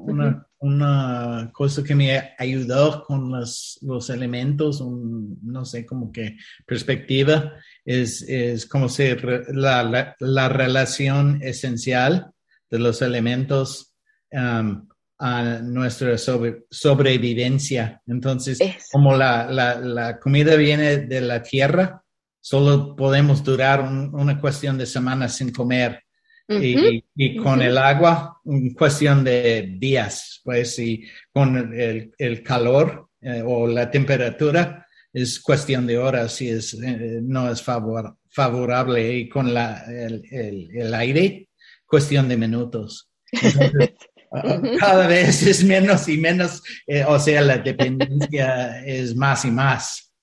una, 0.05 0.47
una 0.59 1.49
cosa 1.51 1.83
que 1.83 1.93
me 1.93 2.33
ayudó 2.37 3.03
con 3.03 3.29
los, 3.29 3.77
los 3.81 4.09
elementos, 4.09 4.81
no 4.81 5.65
sé, 5.65 5.85
como 5.85 6.13
que 6.13 6.37
perspectiva, 6.65 7.55
es, 7.83 8.21
es 8.21 8.65
como 8.65 8.87
se 8.87 9.17
la, 9.53 10.15
la, 10.19 10.49
relación 10.49 11.41
esencial 11.43 12.31
de 12.69 12.79
los 12.79 13.01
elementos 13.01 13.93
um, 14.31 14.87
a 15.17 15.59
nuestra 15.61 16.17
sobrevivencia. 16.17 18.01
Entonces, 18.07 18.59
como 18.93 19.17
la, 19.17 19.51
la, 19.51 19.75
la, 19.75 20.19
comida 20.19 20.55
viene 20.55 20.99
de 20.99 21.19
la 21.19 21.43
tierra, 21.43 22.01
solo 22.39 22.95
podemos 22.95 23.43
durar 23.43 23.81
una 23.81 24.39
cuestión 24.39 24.77
de 24.77 24.85
semanas 24.85 25.35
sin 25.35 25.51
comer 25.51 26.01
y, 26.49 27.37
con 27.37 27.61
el 27.61 27.77
agua, 27.77 28.41
en 28.45 28.73
cuestión 28.73 29.23
de 29.23 29.75
días, 29.77 30.41
pues, 30.43 30.79
y 30.79 31.05
con 31.31 31.55
el, 31.73 32.11
el 32.17 32.43
calor 32.43 33.09
eh, 33.21 33.43
o 33.45 33.67
la 33.67 33.91
temperatura, 33.91 34.87
es 35.13 35.39
cuestión 35.39 35.85
de 35.85 35.97
horas 35.97 36.41
y 36.41 36.49
es, 36.49 36.73
eh, 36.73 37.19
no 37.21 37.51
es 37.51 37.61
favor, 37.61 38.17
favorable. 38.29 39.13
Y 39.13 39.29
con 39.29 39.53
la, 39.53 39.83
el, 39.87 40.23
el, 40.31 40.93
aire, 40.93 41.49
cuestión 41.85 42.27
de 42.27 42.37
minutos. 42.37 43.09
cada 44.79 45.07
vez 45.07 45.43
es 45.47 45.63
menos 45.63 46.07
y 46.07 46.17
menos, 46.17 46.63
eh, 46.87 47.03
o 47.07 47.19
sea, 47.19 47.41
la 47.41 47.57
dependencia 47.57 48.83
es 48.85 49.15
más 49.15 49.45
y 49.45 49.51
más. 49.51 50.13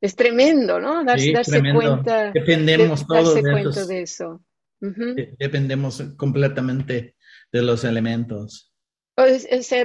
Es 0.00 0.14
tremendo, 0.14 0.78
¿no? 0.78 1.04
Darse, 1.04 1.32
cuenta. 1.72 2.30
Dependemos 2.32 3.06
todos 3.06 3.34
de, 3.34 3.86
de 3.86 4.02
eso. 4.02 4.42
Dependemos 4.80 6.02
completamente 6.16 7.16
de 7.52 7.62
los 7.62 7.84
elementos. 7.84 8.72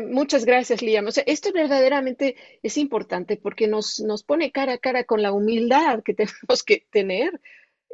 muchas 0.10 0.46
gracias, 0.46 0.82
Liam. 0.82 1.08
esto 1.08 1.54
verdaderamente 1.54 2.36
es 2.62 2.78
importante 2.78 3.38
porque 3.38 3.68
nos, 3.68 4.00
nos 4.00 4.24
pone 4.24 4.52
cara 4.52 4.74
a 4.74 4.78
cara 4.78 5.06
con 5.06 5.22
la 5.22 5.32
humildad 5.32 6.04
que 6.04 6.14
tenemos 6.14 6.64
que 6.66 6.86
tener. 6.92 7.40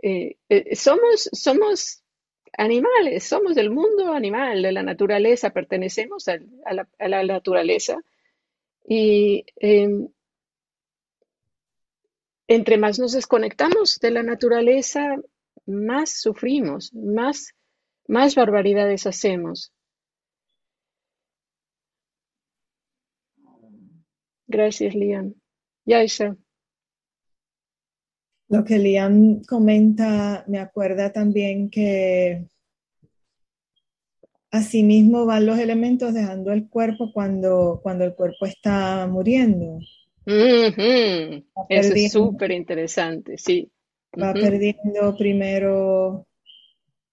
Eh, 0.01 0.37
eh, 0.49 0.75
somos, 0.75 1.29
somos 1.31 2.03
animales, 2.57 3.23
somos 3.23 3.55
del 3.55 3.69
mundo 3.69 4.13
animal, 4.13 4.61
de 4.61 4.71
la 4.71 4.83
naturaleza, 4.83 5.51
pertenecemos 5.51 6.27
a, 6.27 6.39
la, 7.07 7.23
naturaleza. 7.23 8.01
Y 8.87 9.45
em, 9.57 10.07
entre 12.47 12.77
más 12.77 12.99
nos 12.99 13.11
desconectamos 13.11 13.99
de 13.99 14.11
la 14.11 14.23
naturaleza, 14.23 15.17
más 15.67 16.21
sufrimos, 16.21 16.93
más, 16.93 17.53
más 18.07 18.35
barbaridades 18.35 19.05
hacemos. 19.05 19.73
Gracias, 24.47 24.95
Liam. 24.95 25.33
Yaisha. 25.85 26.37
Lo 28.49 28.63
que 28.63 28.79
Liam 28.79 29.41
comenta 29.43 30.45
me 30.47 30.59
acuerda 30.59 31.11
también 31.11 31.69
que 31.69 32.47
asimismo 34.49 35.25
van 35.25 35.45
los 35.45 35.59
elementos 35.59 36.13
dejando 36.13 36.53
el 36.53 36.69
cuerpo 36.69 37.11
cuando, 37.11 37.81
cuando 37.83 38.05
el 38.05 38.15
cuerpo 38.15 38.45
está 38.45 39.05
muriendo. 39.07 39.79
Eso 40.25 41.93
es 41.93 42.11
súper 42.13 42.51
interesante, 42.51 43.37
sí 43.37 43.69
va 44.21 44.33
perdiendo 44.33 45.15
primero 45.17 46.27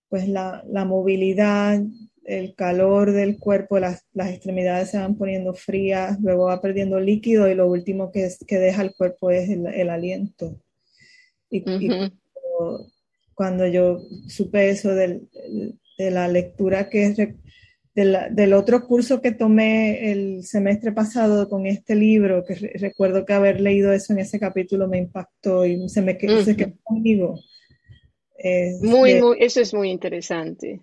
pues 0.09 0.29
la, 0.29 0.63
movilidad, 0.87 1.83
el 2.25 2.55
calor 2.55 3.13
del 3.13 3.39
cuerpo, 3.39 3.79
las, 3.79 4.05
extremidades 4.15 4.91
se 4.91 4.99
van 4.99 5.17
poniendo 5.17 5.55
frías, 5.55 6.21
luego 6.21 6.45
va 6.45 6.61
perdiendo 6.61 7.01
líquido 7.01 7.49
y 7.49 7.55
lo 7.55 7.69
último 7.69 8.13
que, 8.13 8.29
que 8.47 8.59
deja 8.59 8.83
el 8.83 8.95
cuerpo 8.95 9.31
es 9.31 9.49
el, 9.49 9.91
aliento. 9.91 10.61
Y, 11.51 11.65
cuando, 13.35 13.67
yo 13.67 14.01
supe 14.29 14.71
eso 14.71 14.95
de 14.95 15.27
la 15.99 16.29
lectura 16.29 16.89
que 16.89 17.35
del, 17.95 18.53
otro 18.55 18.85
curso 18.87 19.21
que 19.21 19.31
tomé 19.33 20.11
el 20.11 20.45
semestre 20.45 20.93
pasado 20.93 21.49
con 21.49 21.67
este 21.67 21.95
libro, 21.95 22.45
que 22.45 22.55
recuerdo 22.55 23.25
que 23.25 23.33
haber 23.33 23.61
leído 23.61 23.93
eso 23.93 24.13
en 24.13 24.19
ese 24.19 24.41
capítulo 24.41 24.89
me 24.89 24.99
impactó 24.99 25.65
y 25.65 25.89
se 25.89 26.03
me 26.03 26.19
quedó, 26.19 26.43
conmigo. 26.83 27.39
muy, 28.83 29.21
muy, 29.21 29.37
eso 29.39 29.61
es 29.61 29.73
muy 29.73 29.91
interesante. 29.91 30.81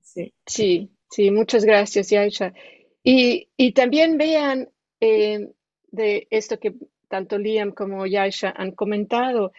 Sí, 0.00 0.32
sí, 0.46 0.90
sí 1.10 1.30
muchas 1.30 1.64
gracias, 1.64 2.10
Yaisha. 2.10 2.54
Y, 3.02 3.48
y 3.56 3.72
también 3.72 4.16
vean 4.16 4.68
eh, 5.00 5.48
de 5.90 6.26
esto 6.30 6.58
que 6.58 6.74
tanto 7.08 7.38
Liam 7.38 7.72
como 7.72 8.06
Yaisha 8.06 8.52
han 8.56 8.72
comentado, 8.72 9.52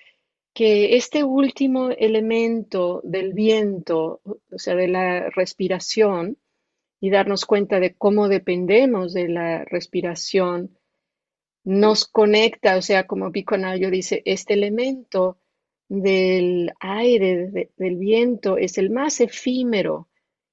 que 0.60 0.98
este 0.98 1.24
último 1.24 1.90
elemento 1.90 3.00
del 3.06 3.32
viento, 3.32 4.20
o 4.26 4.60
sea, 4.60 4.76
de 4.76 4.90
la 4.90 5.30
respiración, 5.30 6.38
y 7.00 7.12
darnos 7.12 7.46
cuenta 7.46 7.80
de 7.80 7.96
cómo 7.96 8.28
dependemos 8.28 9.14
de 9.14 9.30
la 9.30 9.64
respiración, 9.64 10.78
nos 11.64 12.06
conecta, 12.06 12.76
o 12.76 12.82
sea, 12.82 13.08
como 13.08 13.32
Piconayo 13.32 13.90
dice, 13.90 14.22
este 14.26 14.56
elemento 14.56 15.40
del 15.88 16.74
aire, 16.82 17.72
del 17.78 17.96
viento, 17.96 18.58
es 18.58 18.78
el 18.78 18.90
más 18.90 19.22
efímero 19.22 20.10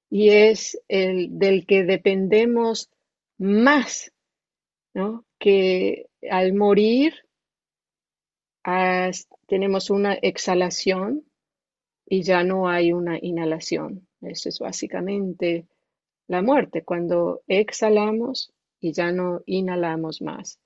y 0.08 0.28
es 0.28 0.80
el 0.86 1.36
del 1.36 1.66
que 1.66 1.82
dependemos 1.82 2.90
más, 3.38 4.12
¿no? 4.94 5.26
Que 5.40 6.06
al 6.30 6.54
morir 6.54 7.12
tenemos 9.46 9.90
una 9.90 10.14
exhalación 10.14 11.24
y 12.04 12.22
ya 12.22 12.44
no 12.44 12.68
hay 12.68 12.92
una 12.92 13.18
inhalación. 13.20 14.06
Eso 14.20 14.48
es 14.48 14.58
básicamente 14.58 15.66
la 16.28 16.42
muerte, 16.42 16.82
cuando 16.82 17.42
exhalamos 17.46 18.52
y 18.80 18.92
ya 18.92 19.12
no 19.12 19.42
inhalamos 19.46 20.22
más. 20.22 20.58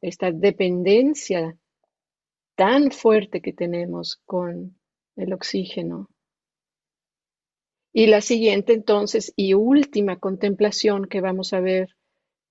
Esta 0.00 0.32
dependencia 0.32 1.56
tan 2.56 2.90
fuerte 2.90 3.40
que 3.40 3.52
tenemos 3.52 4.20
con 4.24 4.78
el 5.16 5.32
oxígeno. 5.32 6.08
Y 7.92 8.06
la 8.06 8.20
siguiente 8.20 8.72
entonces 8.74 9.32
y 9.36 9.54
última 9.54 10.18
contemplación 10.18 11.06
que 11.06 11.20
vamos 11.20 11.52
a 11.52 11.60
ver 11.60 11.96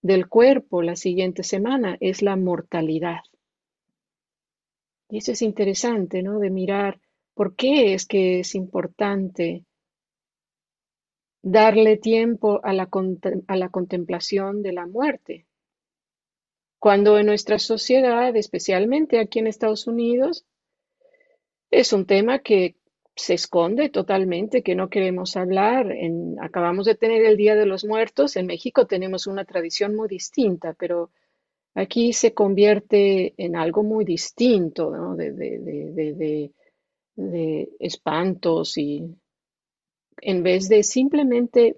del 0.02 0.28
cuerpo 0.28 0.82
la 0.82 0.96
siguiente 0.96 1.44
semana 1.44 1.98
es 2.00 2.22
la 2.22 2.36
mortalidad. 2.36 3.20
Y 5.10 5.18
eso 5.18 5.34
es 5.34 5.42
interesante, 5.42 6.24
¿no? 6.24 6.40
De 6.40 6.50
mirar 6.50 7.02
por 7.34 7.56
qué 7.58 7.94
es 7.94 8.06
que 8.06 8.40
es 8.40 8.56
importante 8.56 9.66
darle 11.42 11.98
tiempo 11.98 12.60
a 12.64 12.74
la, 12.74 12.88
a 13.48 13.56
la 13.56 13.70
contemplación 13.70 14.62
de 14.62 14.72
la 14.72 14.86
muerte. 14.86 15.48
cuando 16.80 17.20
en 17.20 17.28
nuestra 17.28 17.60
sociedad, 17.60 18.36
especialmente 18.36 19.20
aquí 19.20 19.38
en 19.38 19.46
Estados 19.46 19.86
Unidos, 19.86 20.44
es 21.72 21.94
un 21.94 22.06
tema 22.06 22.40
que 22.40 22.76
se 23.16 23.34
esconde 23.34 23.90
totalmente, 23.90 24.64
que 24.64 24.76
no 24.76 24.90
queremos 24.90 25.36
hablar. 25.38 25.94
acabamos 26.42 26.86
de 26.86 26.96
tener 26.96 27.26
el 27.26 27.38
Día 27.38 27.56
de 27.56 27.66
los 27.66 27.84
Muertos. 27.86 28.36
En 28.36 28.46
México 28.46 28.86
tenemos 28.86 29.28
una 29.28 29.46
tradición 29.46 29.96
muy 29.96 30.08
distinta, 30.08 30.74
pero 30.74 31.12
aquí 31.78 32.12
se 32.12 32.34
convierte 32.34 33.36
en 33.38 33.56
algo 33.56 33.84
muy 33.84 34.04
distinto, 34.04 34.92
de, 35.16 36.52
espantos 37.80 38.78
y 38.78 39.16
en 40.22 40.44
vez 40.44 40.70
de 40.70 40.82
simplemente 40.82 41.78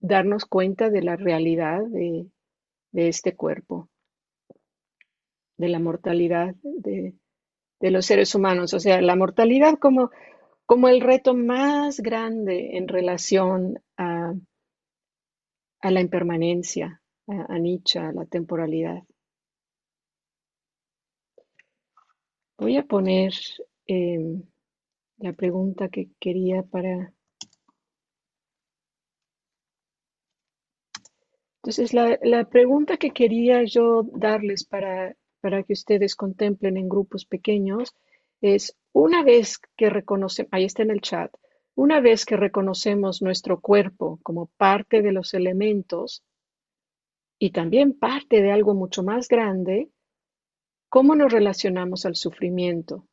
darnos 0.00 0.44
cuenta 0.44 0.88
de 0.88 1.02
la 1.02 1.16
realidad 1.16 1.82
de, 1.82 2.28
este 2.92 3.34
cuerpo, 3.34 3.88
de 5.56 5.68
la 5.68 5.80
mortalidad 5.80 6.54
de, 6.62 7.14
los 7.80 8.06
seres 8.06 8.34
humanos, 8.36 8.72
o 8.72 8.78
sea, 8.80 9.00
la 9.02 9.16
mortalidad 9.16 9.78
como, 9.80 10.10
el 10.88 11.00
reto 11.00 11.34
más 11.34 11.98
grande 12.00 12.76
en 12.76 12.86
relación 12.86 13.80
a, 13.96 14.32
a 15.80 15.90
la 15.90 16.00
impermanencia, 16.00 17.02
a, 17.26 17.58
Nietzsche, 17.58 17.98
a 17.98 18.12
la 18.12 18.26
temporalidad. 18.26 19.02
Voy 22.58 22.76
a 22.76 22.84
poner 22.84 23.32
em, 23.86 24.42
la 25.18 25.32
pregunta 25.32 25.88
que 25.88 26.10
quería 26.20 26.62
para... 26.62 27.12
Entonces, 31.62 31.94
la, 31.94 32.18
la 32.22 32.48
pregunta 32.48 32.96
que 32.96 33.10
quería 33.10 33.64
yo 33.64 34.02
darles 34.12 34.64
para, 34.64 35.16
para 35.40 35.62
que 35.62 35.72
ustedes 35.72 36.14
contemplen 36.14 36.76
en 36.76 36.88
grupos 36.88 37.24
pequeños 37.24 37.94
es, 38.40 38.76
una 38.92 39.22
vez 39.22 39.58
que 39.76 39.90
reconocemos, 39.90 40.48
ahí 40.52 40.64
está 40.64 40.82
en 40.82 40.90
el 40.90 41.00
chat, 41.00 41.34
una 41.74 42.00
vez 42.00 42.24
que 42.24 42.36
reconocemos 42.36 43.20
nuestro 43.22 43.60
cuerpo 43.60 44.20
como 44.22 44.46
parte 44.56 45.02
de 45.02 45.12
los 45.12 45.34
elementos 45.34 46.22
y 47.38 47.50
también 47.50 47.98
parte 47.98 48.42
de 48.42 48.52
algo 48.52 48.74
mucho 48.74 49.02
más 49.02 49.28
grande, 49.28 49.90
¿cómo 50.94 51.16
nos 51.16 51.32
relacionamos 51.32 52.06
al 52.06 52.14
sufrimiento? 52.14 53.08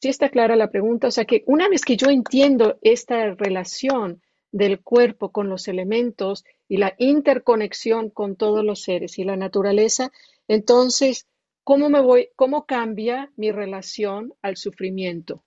Sí 0.00 0.08
está 0.08 0.30
clara 0.30 0.56
la 0.56 0.70
pregunta. 0.70 1.08
O 1.08 1.10
sea 1.10 1.26
que 1.26 1.44
una 1.44 1.68
vez 1.68 1.84
que 1.84 1.98
yo 1.98 2.08
entiendo 2.08 2.78
esta 2.80 3.34
relación 3.34 4.22
del 4.50 4.80
cuerpo 4.80 5.30
con 5.30 5.50
los 5.50 5.68
elementos 5.68 6.46
y 6.68 6.78
la 6.78 6.94
interconexión 6.96 8.08
con 8.08 8.34
todos 8.36 8.64
los 8.64 8.80
seres 8.80 9.18
y 9.18 9.24
la 9.24 9.36
naturaleza, 9.36 10.10
entonces, 10.48 11.26
¿cómo 11.64 11.90
me 11.90 12.00
voy, 12.00 12.30
cómo 12.34 12.64
cambia 12.64 13.30
mi 13.36 13.52
relación 13.52 14.32
al 14.40 14.56
sufrimiento? 14.56 15.44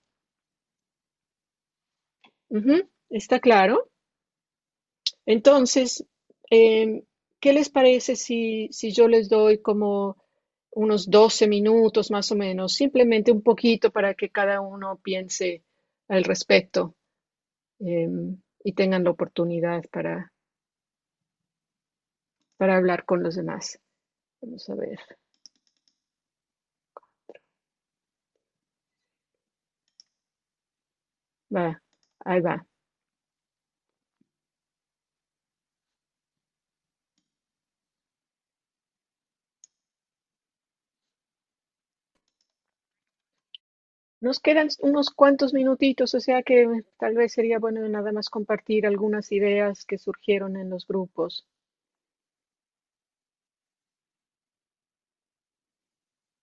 ¿Está 3.10 3.40
claro? 3.40 3.90
Entonces, 5.26 6.06
em, 6.48 7.02
¿qué 7.42 7.52
les 7.54 7.68
parece 7.70 8.16
si, 8.16 8.68
si 8.72 8.92
yo 8.92 9.08
les 9.08 9.28
doy 9.28 9.58
como 9.68 10.16
unos 10.72 11.10
12 11.10 11.48
minutos 11.48 12.10
más 12.10 12.32
o 12.32 12.36
menos, 12.36 12.74
simplemente 12.74 13.32
un 13.32 13.42
poquito 13.42 13.92
para 13.92 14.14
que 14.14 14.30
cada 14.30 14.62
uno 14.62 14.98
piense 15.02 15.64
al 16.08 16.24
respecto 16.24 16.96
em, 17.80 18.38
y 18.64 18.72
tengan 18.74 19.04
la 19.04 19.10
oportunidad 19.12 19.84
para, 19.92 20.32
para 22.56 22.78
hablar 22.78 23.04
con 23.04 23.22
los 23.22 23.34
demás. 23.34 23.78
Vamos 24.42 24.68
a 24.70 24.74
ver. 24.76 24.98
Va, 31.56 31.66
ahí 32.24 32.40
va. 32.48 32.56
Nos 44.22 44.38
quedan 44.38 44.68
unos 44.78 45.10
cuantos 45.10 45.52
minutitos, 45.52 46.14
o 46.14 46.20
sea 46.20 46.44
que 46.44 46.84
tal 46.96 47.16
vez 47.16 47.32
sería 47.32 47.58
bueno 47.58 47.88
nada 47.88 48.12
más 48.12 48.30
compartir 48.30 48.86
algunas 48.86 49.32
ideas 49.32 49.84
que 49.84 49.98
surgieron 49.98 50.56
en 50.56 50.70
los 50.70 50.86
grupos. 50.86 51.44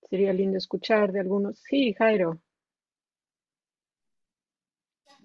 Sería 0.10 0.34
lindo 0.34 0.58
escuchar 0.58 1.14
de 1.14 1.22
algunos. 1.22 1.60
Sí, 1.60 1.94
Jairo. 1.94 2.42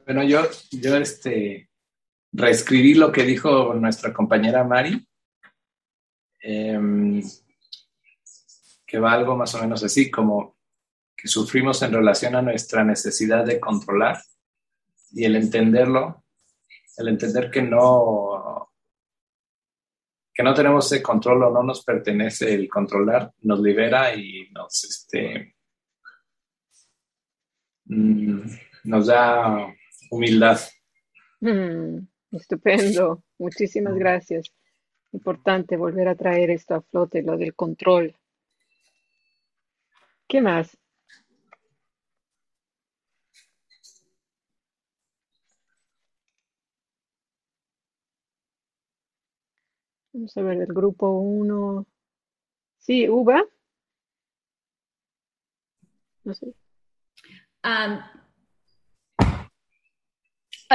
Bueno, 0.05 0.23
yo, 0.23 0.43
yo 0.71 0.97
este, 0.97 1.69
reescribí 2.31 2.95
lo 2.95 3.11
que 3.11 3.25
dijo 3.25 3.75
nuestra 3.75 4.13
compañera 4.13 4.63
Mari, 4.63 5.05
em, 6.39 7.21
que 8.87 8.99
va 9.01 9.13
algo 9.13 9.35
más 9.35 9.53
o 9.57 9.61
menos 9.61 9.83
así, 9.83 10.09
como 10.09 10.54
que 11.17 11.29
sufrimos 11.29 11.83
en 11.83 11.93
relación 11.93 12.35
a 12.37 12.43
nuestra 12.43 12.85
necesidad 12.85 13.45
de 13.45 13.61
controlar 13.61 14.19
y 15.13 15.25
el 15.25 15.37
entenderlo, 15.37 16.25
el 16.97 17.09
entender 17.09 17.51
que 17.51 17.63
no, 17.63 18.71
que 20.35 20.43
no 20.43 20.53
tenemos 20.53 20.91
ese 20.91 21.03
control 21.03 21.45
o 21.45 21.51
no 21.51 21.63
nos 21.63 21.85
pertenece 21.85 22.53
el 22.55 22.69
controlar, 22.69 23.33
nos 23.43 23.61
libera 23.61 24.15
y 24.15 24.51
nos, 24.51 24.85
este, 24.85 25.55
mm, 27.85 28.41
nos 28.85 29.07
da 29.07 29.73
humildad. 30.11 30.59
Mm, 31.41 31.99
estupendo, 32.33 33.23
muchísimas 33.39 33.95
gracias. 33.95 34.53
Importante 35.13 35.77
volver 35.77 36.09
a 36.09 36.17
traer 36.17 36.51
esto 36.51 36.75
a 36.75 36.83
flote, 36.83 37.23
lo 37.23 37.37
del 37.37 37.55
control. 37.55 38.17
¿Qué 40.27 40.41
más? 40.41 40.77
Vamos 50.15 50.37
a 50.37 50.43
ver, 50.43 50.59
del 50.59 50.73
grupo 50.73 51.11
1. 51.11 51.87
Sí, 52.79 53.09
Uva. 53.09 53.45
No 56.23 56.33
sé. 56.33 56.55
a 57.65 58.13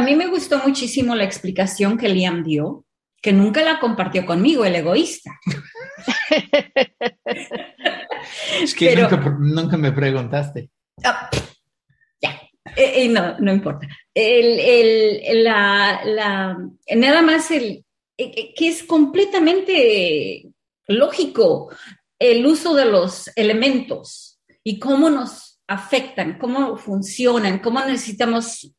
mí 0.02 0.16
me 0.16 0.28
gustó 0.28 0.60
muchísimo 0.60 1.16
la 1.16 1.24
explicación 1.24 1.98
que 1.98 2.10
Liam 2.10 2.44
dio, 2.44 2.86
que 3.22 3.32
nunca 3.32 3.64
la 3.64 3.80
compartió 3.80 4.26
conmigo, 4.26 4.66
el 4.66 4.76
egoísta. 4.76 5.32
es 8.62 8.76
que 8.76 8.94
nunca, 9.40 9.78
me 9.78 9.94
preguntaste. 9.94 10.70
Ah, 11.06 11.30
ya, 12.22 12.32
eh, 12.76 13.06
eh, 13.06 13.08
no, 13.08 13.40
no 13.40 13.54
importa. 13.54 13.88
El, 14.14 14.60
el, 14.60 15.44
la, 15.46 16.02
la, 16.04 16.58
nada 16.94 17.22
más 17.22 17.50
el, 17.52 17.86
que 18.56 18.68
es 18.68 18.84
completamente 18.84 20.50
lógico 20.88 21.70
el 22.20 22.46
uso 22.46 22.76
de 22.76 22.86
los 22.86 23.30
elementos 23.36 24.40
y 24.64 24.78
cómo 24.78 25.10
nos 25.10 25.62
afectan, 25.68 26.38
cómo 26.38 26.76
funcionan, 26.76 27.60
cómo 27.60 27.80
necesitamos 27.86 28.74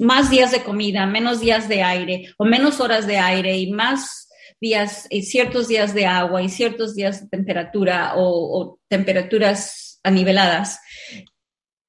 más 0.00 0.30
días 0.30 0.50
de 0.50 0.64
comida, 0.64 1.06
menos 1.06 1.40
días 1.40 1.68
de 1.68 1.82
aire 1.82 2.34
o 2.38 2.44
menos 2.44 2.80
horas 2.80 3.06
de 3.06 3.18
aire 3.18 3.56
y 3.58 3.70
más 3.70 4.28
días, 4.60 5.06
y 5.10 5.22
ciertos 5.22 5.68
días 5.68 5.94
de 5.94 6.06
agua 6.06 6.42
y 6.42 6.48
ciertos 6.48 6.94
días 6.94 7.22
de 7.22 7.28
temperatura 7.28 8.14
o, 8.16 8.78
temperaturas 8.88 10.00
aniveladas. 10.02 10.80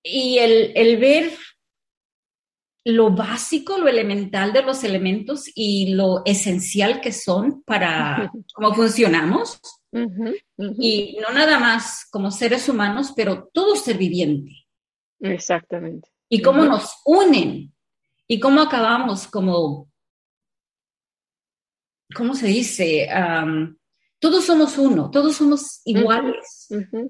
Y 0.03 0.37
el, 0.39 0.71
el 0.75 0.97
ver 0.97 1.31
lo 2.83 3.11
básico, 3.11 3.77
lo 3.77 3.87
elemental 3.87 4.53
de 4.53 4.63
los 4.63 4.83
elementos 4.83 5.49
y 5.53 5.93
lo 5.93 6.23
esencial 6.25 6.99
que 6.99 7.11
son 7.11 7.61
para 7.63 8.31
cómo 8.53 8.73
funcionamos. 8.73 9.59
Y 10.79 11.17
no 11.21 11.33
nada 11.33 11.59
más 11.59 12.07
como 12.09 12.31
seres 12.31 12.69
humanos, 12.69 13.13
pero 13.15 13.49
todo 13.53 13.75
ser 13.75 13.97
viviente. 13.97 14.65
Exactamente. 15.19 16.09
Y 16.29 16.41
cómo 16.41 16.63
nos 16.63 16.95
unen 17.05 17.73
y 18.25 18.39
cómo 18.39 18.61
acabamos 18.61 19.27
como, 19.27 19.91
¿cómo 22.15 22.35
se 22.35 22.47
dice? 22.47 23.09
todos 24.19 24.45
somos 24.45 24.77
uno, 24.77 25.11
todos 25.11 25.35
somos 25.35 25.81
iguales. 25.83 26.69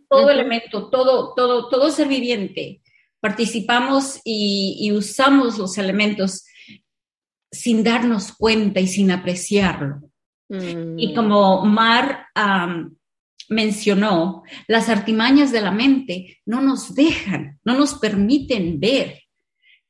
Todo 0.09 0.29
elemento, 0.31 0.89
todo, 0.89 1.33
todo, 1.35 1.69
todo 1.69 1.91
ser 1.91 2.07
viviente 2.07 2.81
participamos 3.21 4.19
y, 4.25 4.91
usamos 4.91 5.57
los 5.57 5.77
elementos 5.77 6.43
sin 7.51 7.83
darnos 7.83 8.33
cuenta 8.33 8.79
y 8.79 8.87
sin 8.87 9.11
apreciarlo. 9.11 10.01
Y 10.97 11.13
como 11.13 11.63
Mar 11.65 12.25
mencionó, 13.47 14.43
las 14.67 14.89
artimañas 14.89 15.51
de 15.53 15.61
la 15.61 15.71
mente 15.71 16.41
no 16.45 16.61
nos 16.61 16.93
dejan, 16.93 17.59
no 17.63 17.77
nos 17.77 17.93
permiten 17.95 18.79
ver 18.79 19.21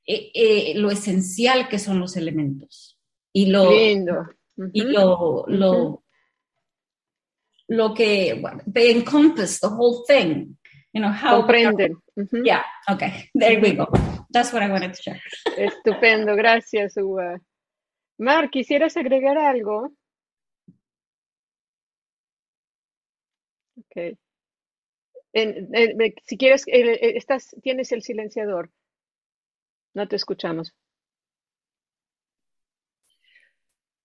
eh, 0.06 0.32
eh, 0.34 0.74
lo 0.76 0.92
esencial 0.92 1.68
que 1.68 1.80
son 1.80 2.00
los 2.00 2.16
elementos. 2.16 3.00
Y 3.34 3.48
lo, 3.48 3.72
y 3.74 4.82
lo, 4.82 5.46
lo, 5.48 6.04
lo 7.68 7.94
que, 7.94 8.44
they 8.72 8.92
encompass 8.92 9.60
the 9.60 9.68
whole 9.68 10.04
thing. 10.06 10.58
You 10.94 11.02
know, 11.02 11.12
how 11.12 11.42
Comprenden. 11.42 12.02
Yeah, 12.44 12.64
okay, 12.90 13.30
there 13.34 13.62
we 13.62 13.76
go. 13.76 13.88
That's 14.30 14.52
what 14.52 14.62
I 14.62 14.70
wanted 14.70 14.94
to 14.94 15.02
share. 15.02 15.22
Estupendo, 15.58 16.36
gracias, 16.36 16.98
Uva. 16.98 17.40
Mar, 18.18 18.50
¿quisieras 18.50 18.98
agregar 18.98 19.38
algo? 19.38 19.92
Ok. 23.78 24.18
si 26.26 26.38
quieres, 26.38 26.66
estás, 26.68 27.56
tienes 27.64 27.92
el 27.92 28.04
silenciador. 28.04 28.70
No 29.94 30.08
te 30.08 30.18
escuchamos. 30.18 30.74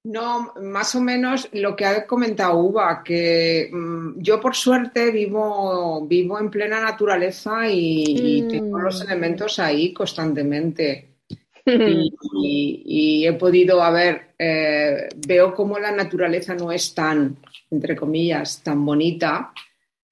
No, 0.07 0.53
más 0.63 0.95
o 0.95 1.01
menos 1.01 1.49
lo 1.53 1.75
que 1.75 1.85
ha 1.85 2.07
comentado 2.07 2.59
Uva, 2.59 3.03
que 3.03 3.69
mm, 3.73 4.21
yo 4.21 4.41
por 4.41 4.55
suerte 4.55 5.11
vivo, 5.11 6.07
vivo 6.07 6.39
en 6.39 6.49
plena 6.49 6.81
naturaleza 6.81 7.69
y, 7.69 8.47
tengo 8.49 8.79
los 8.79 9.01
mm. 9.01 9.07
elementos 9.09 9.59
ahí 9.59 9.93
constantemente. 9.93 11.17
y, 11.67 13.27
he 13.27 13.33
podido, 13.33 13.83
a 13.83 13.91
ver, 13.91 14.35
eh, 14.39 15.09
veo 15.27 15.53
cómo 15.53 15.77
la 15.77 15.91
naturaleza 15.91 16.55
no 16.55 16.71
es 16.71 16.95
tan, 16.95 17.39
entre 17.69 17.97
comillas, 17.97 18.63
tan 18.63 18.85
bonita. 18.87 19.53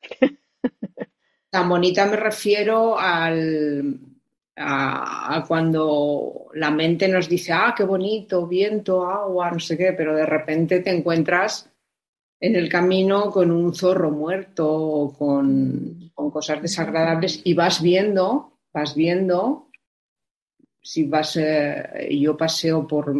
tan 1.50 1.68
bonita 1.68 2.04
me 2.06 2.16
refiero 2.16 2.98
al, 2.98 3.96
a, 4.56 5.44
cuando 5.46 6.46
la 6.54 6.70
mente 6.70 7.08
nos 7.08 7.28
dice, 7.28 7.52
ah, 7.52 7.74
qué 7.76 7.84
bonito, 7.84 8.46
viento, 8.46 9.06
agua, 9.06 9.50
no 9.50 9.58
sé 9.58 9.76
qué, 9.76 9.92
pero 9.92 10.14
de 10.14 10.26
repente 10.26 10.80
te 10.80 10.90
encuentras 10.90 11.70
en 12.40 12.56
el 12.56 12.68
camino 12.68 13.30
con 13.30 13.50
un 13.50 13.74
zorro 13.74 14.10
muerto 14.10 14.70
o 14.70 15.12
con, 15.12 16.10
con 16.14 16.30
cosas 16.30 16.62
desagradables 16.62 17.40
y 17.44 17.54
vas 17.54 17.82
viendo, 17.82 18.58
vas 18.72 18.94
viendo, 18.94 19.70
si 20.82 21.04
vas, 21.04 21.36
eh, 21.36 22.08
yo 22.20 22.36
paseo 22.36 22.86
por 22.86 23.14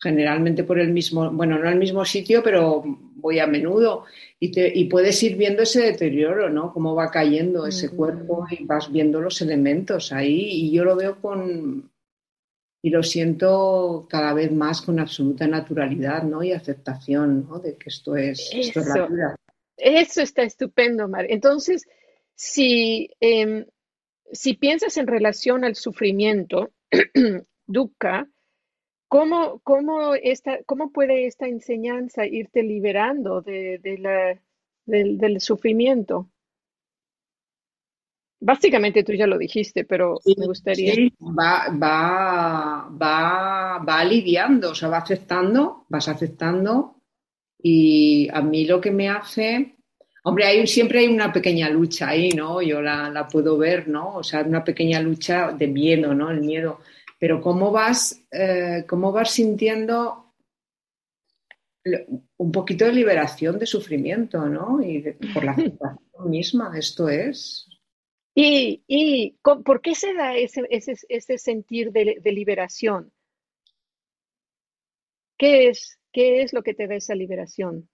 generalmente 0.00 0.64
por 0.64 0.78
el 0.78 0.92
mismo, 0.92 1.30
bueno, 1.30 1.58
no 1.58 1.68
el 1.68 1.78
mismo 1.78 2.04
sitio, 2.04 2.42
pero 2.42 2.82
voy 2.84 3.40
a 3.40 3.46
menudo 3.46 4.04
y, 4.38 4.52
te, 4.52 4.70
y 4.72 4.84
puedes 4.84 5.20
ir 5.22 5.36
viendo 5.36 5.62
ese 5.62 5.82
deterioro, 5.82 6.48
¿no? 6.50 6.72
Cómo 6.72 6.94
va 6.94 7.10
cayendo 7.10 7.66
ese 7.66 7.90
cuerpo 7.90 8.46
y 8.50 8.64
vas 8.64 8.90
viendo 8.92 9.20
los 9.20 9.42
elementos 9.42 10.12
ahí 10.12 10.48
y 10.50 10.72
yo 10.72 10.84
lo 10.84 10.96
veo 10.96 11.20
con 11.20 11.90
y 12.80 12.90
lo 12.90 13.02
siento 13.02 14.06
cada 14.08 14.32
vez 14.34 14.52
más 14.52 14.82
con 14.82 15.00
absoluta 15.00 15.48
naturalidad, 15.48 16.22
¿no? 16.22 16.44
Y 16.44 16.52
aceptación, 16.52 17.48
¿no? 17.48 17.58
De 17.58 17.76
que 17.76 17.88
esto 17.88 18.16
es, 18.16 18.50
esto 18.52 18.80
es 18.80 18.86
la 18.86 19.06
vida. 19.06 19.36
Eso 19.76 20.22
está 20.22 20.42
estupendo, 20.42 21.08
Mar. 21.08 21.26
Entonces, 21.28 21.88
si, 22.36 23.10
em, 23.18 23.66
si 24.30 24.54
piensas 24.54 24.96
en 24.96 25.08
relación 25.08 25.64
al 25.64 25.74
sufrimiento, 25.74 26.70
dukkha, 27.66 28.28
¿Cómo, 29.08 29.60
cómo, 29.64 30.14
esta, 30.14 30.62
¿Cómo 30.64 30.92
puede 30.92 31.26
esta 31.26 31.48
enseñanza 31.48 32.26
irte 32.26 32.62
liberando 32.62 33.40
de, 33.40 33.80
la, 33.98 34.38
del, 34.84 35.40
sufrimiento? 35.40 36.28
Básicamente 38.40 39.02
tú 39.02 39.14
ya 39.14 39.26
lo 39.26 39.38
dijiste, 39.38 39.84
pero 39.84 40.20
me 40.36 40.46
gustaría. 40.46 40.94
Sí, 40.94 41.12
va, 41.20 41.68
va, 41.70 42.88
va, 42.90 43.78
va 43.78 43.98
aliviando, 43.98 44.70
o 44.70 44.74
sea, 44.74 44.90
va 44.90 44.98
aceptando, 44.98 45.86
vas 45.88 46.06
aceptando. 46.08 47.00
Y 47.60 48.28
a 48.30 48.42
mí 48.42 48.66
lo 48.66 48.78
que 48.80 48.90
me 48.90 49.08
hace, 49.08 49.78
hombre, 50.22 50.44
hay, 50.44 50.66
siempre 50.66 51.00
hay 51.00 51.08
una 51.08 51.32
pequeña 51.32 51.70
lucha 51.70 52.10
ahí, 52.10 52.28
¿no? 52.30 52.60
Yo 52.60 52.82
la, 52.82 53.08
la 53.08 53.26
puedo 53.26 53.56
ver, 53.56 53.88
¿no? 53.88 54.16
O 54.16 54.22
sea, 54.22 54.42
una 54.42 54.62
pequeña 54.62 55.00
lucha 55.00 55.50
de 55.50 55.66
miedo, 55.66 56.14
¿no? 56.14 56.30
El 56.30 56.42
miedo 56.42 56.80
pero 57.18 57.40
cómo 57.40 57.72
vas, 57.72 58.24
eh, 58.30 58.84
cómo 58.88 59.12
vas 59.12 59.30
sintiendo 59.32 60.24
un 62.36 62.52
poquito 62.52 62.84
de 62.84 62.92
liberación 62.92 63.58
de 63.58 63.66
sufrimiento, 63.66 64.46
¿no? 64.46 64.82
Y 64.82 65.02
por 65.32 65.44
la 65.44 65.54
situación 65.54 66.30
misma, 66.30 66.76
esto 66.76 67.08
es. 67.08 67.68
¿Y, 68.34 68.84
y 68.86 69.36
por 69.42 69.80
qué 69.80 69.94
se 69.94 70.14
da 70.14 70.36
ese, 70.36 70.62
ese, 70.70 71.38
sentir 71.38 71.90
de, 71.90 72.20
liberación? 72.24 73.12
¿Qué 75.36 75.68
es, 75.68 75.98
¿Qué 76.12 76.42
es 76.42 76.52
lo 76.52 76.62
que 76.62 76.74
te 76.74 76.86
da 76.86 76.94
esa 76.94 77.14
liberación? 77.14 77.88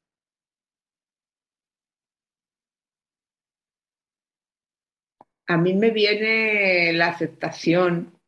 A 5.47 5.57
mí 5.57 5.75
me 5.75 5.91
viene 5.91 6.93
la 6.95 7.09
aceptación 7.09 8.19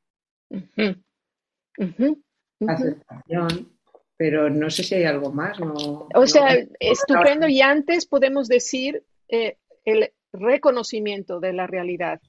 Aceptación, 2.66 3.76
pero 4.16 4.49
no 4.49 4.70
sé 4.70 4.82
si 4.82 4.94
hay 4.94 5.05
algo 5.05 5.30
más. 5.32 5.61
No, 5.61 6.09
o 6.14 6.26
sea, 6.26 6.57
estupendo. 6.80 7.49
Y 7.49 7.61
antes 7.61 8.07
podemos 8.07 8.49
decir 8.49 9.05
eh, 9.28 9.59
el 9.84 10.12
reconocimiento 10.32 11.40
de 11.40 11.53
la 11.53 11.66
realidad, 11.66 12.20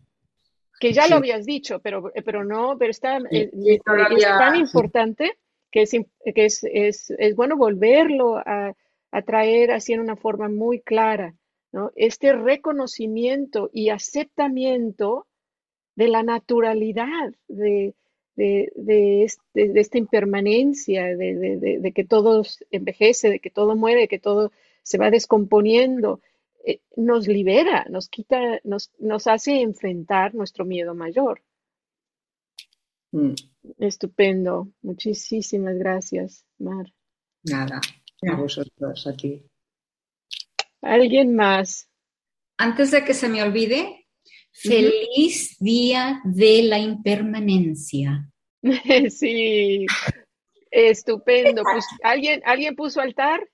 que 0.80 0.94
ya 0.94 1.08
lo 1.08 1.16
habías 1.18 1.46
dicho, 1.46 1.80
pero, 1.80 2.12
eh, 2.14 2.22
pero 2.22 2.44
no, 2.44 2.78
pero 2.78 2.92
está, 2.92 3.18
eh, 3.32 3.50
es 3.54 3.82
tan 3.84 4.56
importante 4.56 5.38
que, 5.72 5.84
es, 5.84 5.92
que 5.92 6.46
es, 6.46 6.64
es, 6.64 7.10
es 7.18 7.36
bueno 7.36 7.58
volverlo 7.58 8.38
a, 8.38 8.74
a, 9.12 9.22
traer 9.24 9.72
así 9.72 9.94
en 9.94 10.02
una 10.02 10.16
forma 10.16 10.50
muy 10.50 10.82
clara. 10.82 11.34
¿no? 11.72 11.92
Este 11.96 12.34
reconocimiento 12.34 13.70
y 13.74 13.90
aceptamiento 13.90 15.28
de 15.96 16.08
la 16.08 16.24
naturalidad, 16.24 17.34
de, 17.48 17.96
de, 18.38 19.24
este, 19.24 19.70
de, 19.70 19.80
esta 19.80 19.98
impermanencia, 19.98 21.06
de, 21.18 21.92
que 21.94 22.06
todo 22.06 22.44
envejece, 22.72 23.30
de 23.30 23.40
que 23.40 23.50
todo 23.50 23.76
muere, 23.76 24.02
de 24.02 24.08
que 24.08 24.20
todo 24.20 24.52
se 24.84 24.98
va 24.98 25.10
descomponiendo, 25.10 26.22
eh, 26.66 26.82
nos 26.96 27.28
libera, 27.28 27.86
nos 27.90 28.10
quita, 28.10 28.60
nos, 28.64 28.92
nos, 29.00 29.28
hace 29.28 29.62
enfrentar 29.62 30.36
nuestro 30.36 30.66
miedo 30.66 30.94
mayor. 30.94 31.42
Mm. 33.12 33.34
Estupendo. 33.80 34.70
Muchísimas 34.82 35.78
gracias, 35.78 36.46
Mar. 36.60 36.94
Nada, 37.44 37.82
a 38.30 38.36
vosotros, 38.36 39.08
aquí. 39.08 39.44
¿Alguien 40.82 41.36
más? 41.36 41.90
Antes 42.58 42.92
de 42.92 43.04
que 43.04 43.14
se 43.14 43.30
me 43.30 43.42
olvide, 43.42 43.97
Feliz 44.62 45.56
día 45.60 46.22
de 46.24 46.64
la 46.64 46.80
impermanencia. 46.80 48.30
Sí, 49.10 49.86
estupendo. 50.72 51.62
Pues, 51.64 51.86
¿alguien, 52.04 52.42
¿Alguien 52.46 52.76
puso 52.76 53.00
altar? 53.00 53.48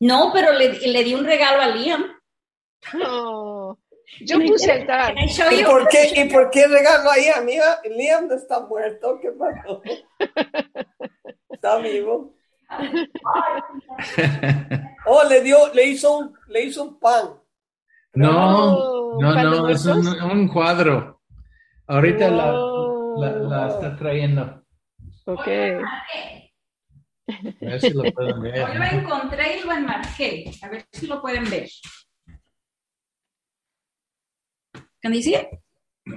no, 0.00 0.30
pero 0.32 0.52
le, 0.52 1.04
di 1.04 1.14
un 1.14 1.24
regalo 1.24 1.62
a 1.62 1.68
Liam. 1.68 2.04
yo 4.20 4.40
puse 4.46 4.72
altar. 4.72 5.14
¿Y 5.52 5.64
por, 5.64 5.88
qué, 5.88 6.12
¿Y 6.16 6.24
por 6.28 6.50
qué 6.50 6.66
regalo 6.66 7.10
a 7.10 7.16
Liam? 7.16 7.46
Liam 7.96 8.28
no 8.28 8.34
está 8.34 8.60
muerto, 8.60 9.18
¿qué 9.20 9.30
pasó? 9.32 9.82
Está 11.50 11.78
vivo. 11.78 12.34
Oh, 15.06 15.24
le 15.24 15.40
dio, 15.40 15.72
le 15.72 15.86
hizo 15.86 16.18
un, 16.18 16.38
le 16.48 16.64
hizo 16.64 16.84
un 16.84 16.98
pan. 16.98 17.40
No, 18.18 19.16
no, 19.20 19.32
no, 19.32 19.68
es 19.68 19.86
un, 19.86 20.48
cuadro. 20.48 21.22
Ahorita 21.86 22.28
la, 22.28 23.68
está 23.68 23.96
trayendo. 23.96 24.64
Ok. 25.24 25.46
A 27.28 27.44
ver 27.60 27.80
si 27.80 27.90
lo 27.90 28.02
pueden 28.12 28.40
ver. 28.40 28.56
Yo 28.56 28.74
lo 28.74 28.84
encontré 28.84 29.58
y 29.58 29.64
lo 29.64 29.72
enmarqué. 29.72 30.50
A 30.62 30.68
ver 30.68 30.84
si 30.90 31.06
lo 31.06 31.20
pueden 31.20 31.48
ver. 31.48 31.68
¿Qué 35.00 35.08
dice? 35.10 35.60
No, 36.04 36.16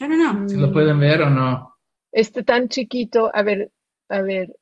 no, 0.00 0.34
no. 0.34 0.48
Si 0.48 0.56
lo 0.56 0.70
pueden 0.72 1.00
ver 1.00 1.22
o 1.22 1.30
no. 1.30 1.78
Este 2.12 2.42
tan 2.42 2.68
chiquito. 2.68 3.30
A 3.32 3.42
ver, 3.42 3.72
a 4.10 4.20
ver. 4.20 4.54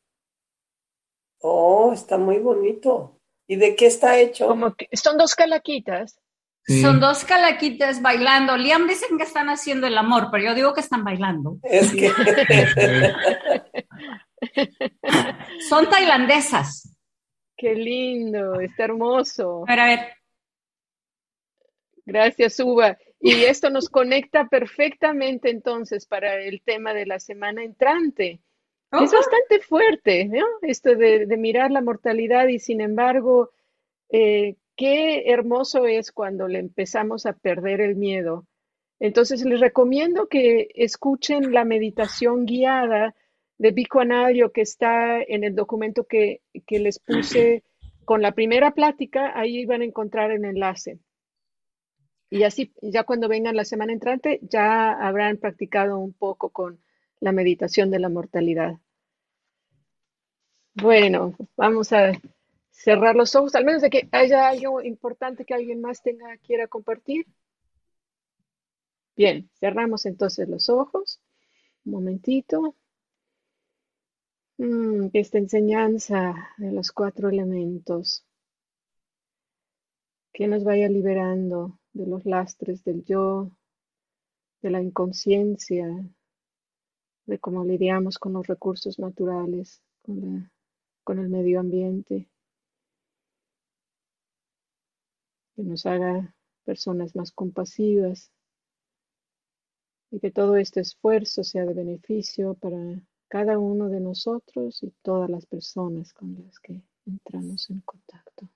Oh, 1.40 1.92
está 1.92 2.18
muy 2.18 2.38
bonito. 2.38 3.20
¿Y 3.48 3.56
de 3.56 3.74
qué 3.74 3.86
está 3.86 4.20
hecho? 4.20 4.46
Como 4.46 4.74
que 4.74 4.88
son 4.92 5.18
dos 5.18 5.34
calaquitas. 5.34 6.21
Son 6.64 7.00
dos 7.00 7.24
calaquitas 7.24 8.00
bailando. 8.00 8.56
Liam 8.56 8.86
dicen 8.86 9.18
que 9.18 9.24
están 9.24 9.48
haciendo 9.48 9.88
el 9.88 9.98
amor, 9.98 10.28
pero 10.30 10.44
yo 10.44 10.54
digo 10.54 10.72
que 10.72 10.80
están 10.80 11.04
bailando. 11.04 11.58
Es 11.62 11.92
que... 11.92 12.10
Son 15.68 15.88
tailandesas. 15.88 16.96
Qué 17.56 17.74
lindo, 17.74 18.60
está 18.60 18.84
hermoso. 18.84 19.64
A 19.66 19.70
ver, 19.70 19.80
a 19.80 19.86
ver. 19.86 20.00
Gracias, 22.04 22.58
Uva. 22.60 22.98
Y 23.20 23.44
esto 23.44 23.70
nos 23.70 23.88
conecta 23.88 24.48
perfectamente 24.48 25.50
entonces 25.50 26.06
para 26.06 26.42
el 26.42 26.62
tema 26.62 26.92
de 26.92 27.06
la 27.06 27.20
semana 27.20 27.62
entrante. 27.62 28.40
Es 28.90 29.12
bastante 29.12 29.60
fuerte, 29.60 30.26
¿no? 30.26 30.44
Esto 30.60 30.94
de, 30.94 31.26
de 31.26 31.36
mirar 31.36 31.70
la 31.70 31.80
mortalidad 31.80 32.48
y 32.48 32.58
sin 32.58 32.80
embargo, 32.80 33.52
eh, 34.10 34.56
qué 34.76 35.30
hermoso 35.30 35.86
es 35.86 36.12
cuando 36.12 36.48
le 36.48 36.58
empezamos 36.58 37.26
a 37.26 37.32
perder 37.32 37.80
el 37.80 37.96
miedo. 37.96 38.46
Entonces 39.00 39.44
les 39.44 39.60
recomiendo 39.60 40.28
que 40.28 40.68
escuchen 40.74 41.52
la 41.52 41.64
meditación 41.64 42.46
guiada 42.46 43.14
de 43.58 43.70
Vico 43.72 44.00
Anadio 44.00 44.52
que 44.52 44.62
está 44.62 45.20
en 45.20 45.44
el 45.44 45.54
documento 45.54 46.04
que, 46.04 46.40
que 46.66 46.78
les 46.78 46.98
puse 46.98 47.64
con 48.04 48.22
la 48.22 48.32
primera 48.32 48.72
plática, 48.72 49.38
ahí 49.38 49.64
van 49.64 49.82
a 49.82 49.84
encontrar 49.84 50.30
el 50.30 50.44
enlace. 50.44 50.98
Y 52.30 52.44
así, 52.44 52.72
ya 52.80 53.04
cuando 53.04 53.28
vengan 53.28 53.56
la 53.56 53.64
semana 53.64 53.92
entrante, 53.92 54.40
ya 54.42 54.92
habrán 54.92 55.36
practicado 55.36 55.98
un 55.98 56.12
poco 56.12 56.50
con 56.50 56.80
la 57.20 57.30
meditación 57.30 57.90
de 57.90 57.98
la 57.98 58.08
mortalidad. 58.08 58.78
Bueno, 60.74 61.36
vamos 61.56 61.92
a 61.92 62.12
cerrar 62.72 63.14
los 63.14 63.36
ojos, 63.36 63.54
al 63.54 63.64
menos 63.64 63.82
de 63.82 63.90
que 63.90 64.08
haya 64.10 64.48
algo 64.48 64.82
importante 64.82 65.44
que 65.44 65.54
alguien 65.54 65.80
más 65.80 66.02
tenga, 66.02 66.36
quiera 66.38 66.66
compartir. 66.66 67.26
Bien, 69.14 69.48
cerramos 69.60 70.06
entonces 70.06 70.48
los 70.48 70.68
ojos. 70.68 71.20
Un 71.84 71.92
momentito. 71.92 72.74
Mm, 74.58 75.10
esta 75.12 75.38
enseñanza 75.38 76.34
de 76.58 76.72
los 76.72 76.92
cuatro 76.92 77.28
elementos 77.28 78.24
que 80.32 80.46
nos 80.46 80.64
vaya 80.64 80.88
liberando 80.88 81.78
de 81.92 82.06
los 82.06 82.24
lastres 82.24 82.82
del 82.84 83.04
yo, 83.04 83.50
de 84.62 84.70
la 84.70 84.80
inconsciencia, 84.80 85.86
de 87.26 87.38
cómo 87.38 87.64
lidiamos 87.64 88.18
con 88.18 88.32
los 88.32 88.46
recursos 88.46 88.98
naturales, 88.98 89.82
con, 90.02 90.50
con 91.04 91.18
el 91.18 91.28
medio 91.28 91.60
ambiente, 91.60 92.31
que 95.54 95.62
nos 95.62 95.86
haga 95.86 96.34
personas 96.64 97.14
más 97.16 97.32
compasivas 97.32 98.30
y 100.10 100.20
que 100.20 100.30
todo 100.30 100.56
este 100.56 100.80
esfuerzo 100.80 101.42
sea 101.42 101.64
de 101.64 101.74
beneficio 101.74 102.54
para 102.54 102.78
cada 103.28 103.58
uno 103.58 103.88
de 103.88 104.00
nosotros 104.00 104.82
y 104.82 104.92
todas 105.02 105.30
las 105.30 105.46
personas 105.46 106.12
con 106.12 106.34
las 106.44 106.60
que 106.60 106.82
entramos 107.06 107.70
en 107.70 107.80
contacto. 107.80 108.48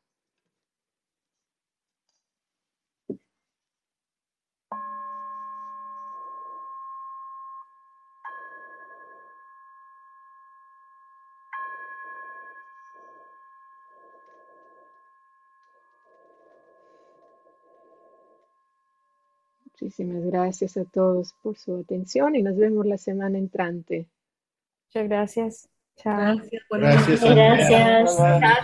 Muchísimas 19.86 20.24
gracias 20.24 20.76
a 20.76 20.84
todos 20.84 21.32
por 21.44 21.56
su 21.56 21.76
atención 21.76 22.34
y 22.34 22.42
nos 22.42 22.56
vemos 22.56 22.84
la 22.86 22.98
semana 22.98 23.38
entrante. 23.38 24.08
Muchas 24.88 25.08
gracias. 25.08 25.68
Chao. 25.94 26.40
Gracias. 26.70 27.22
Gracias. 27.22 28.18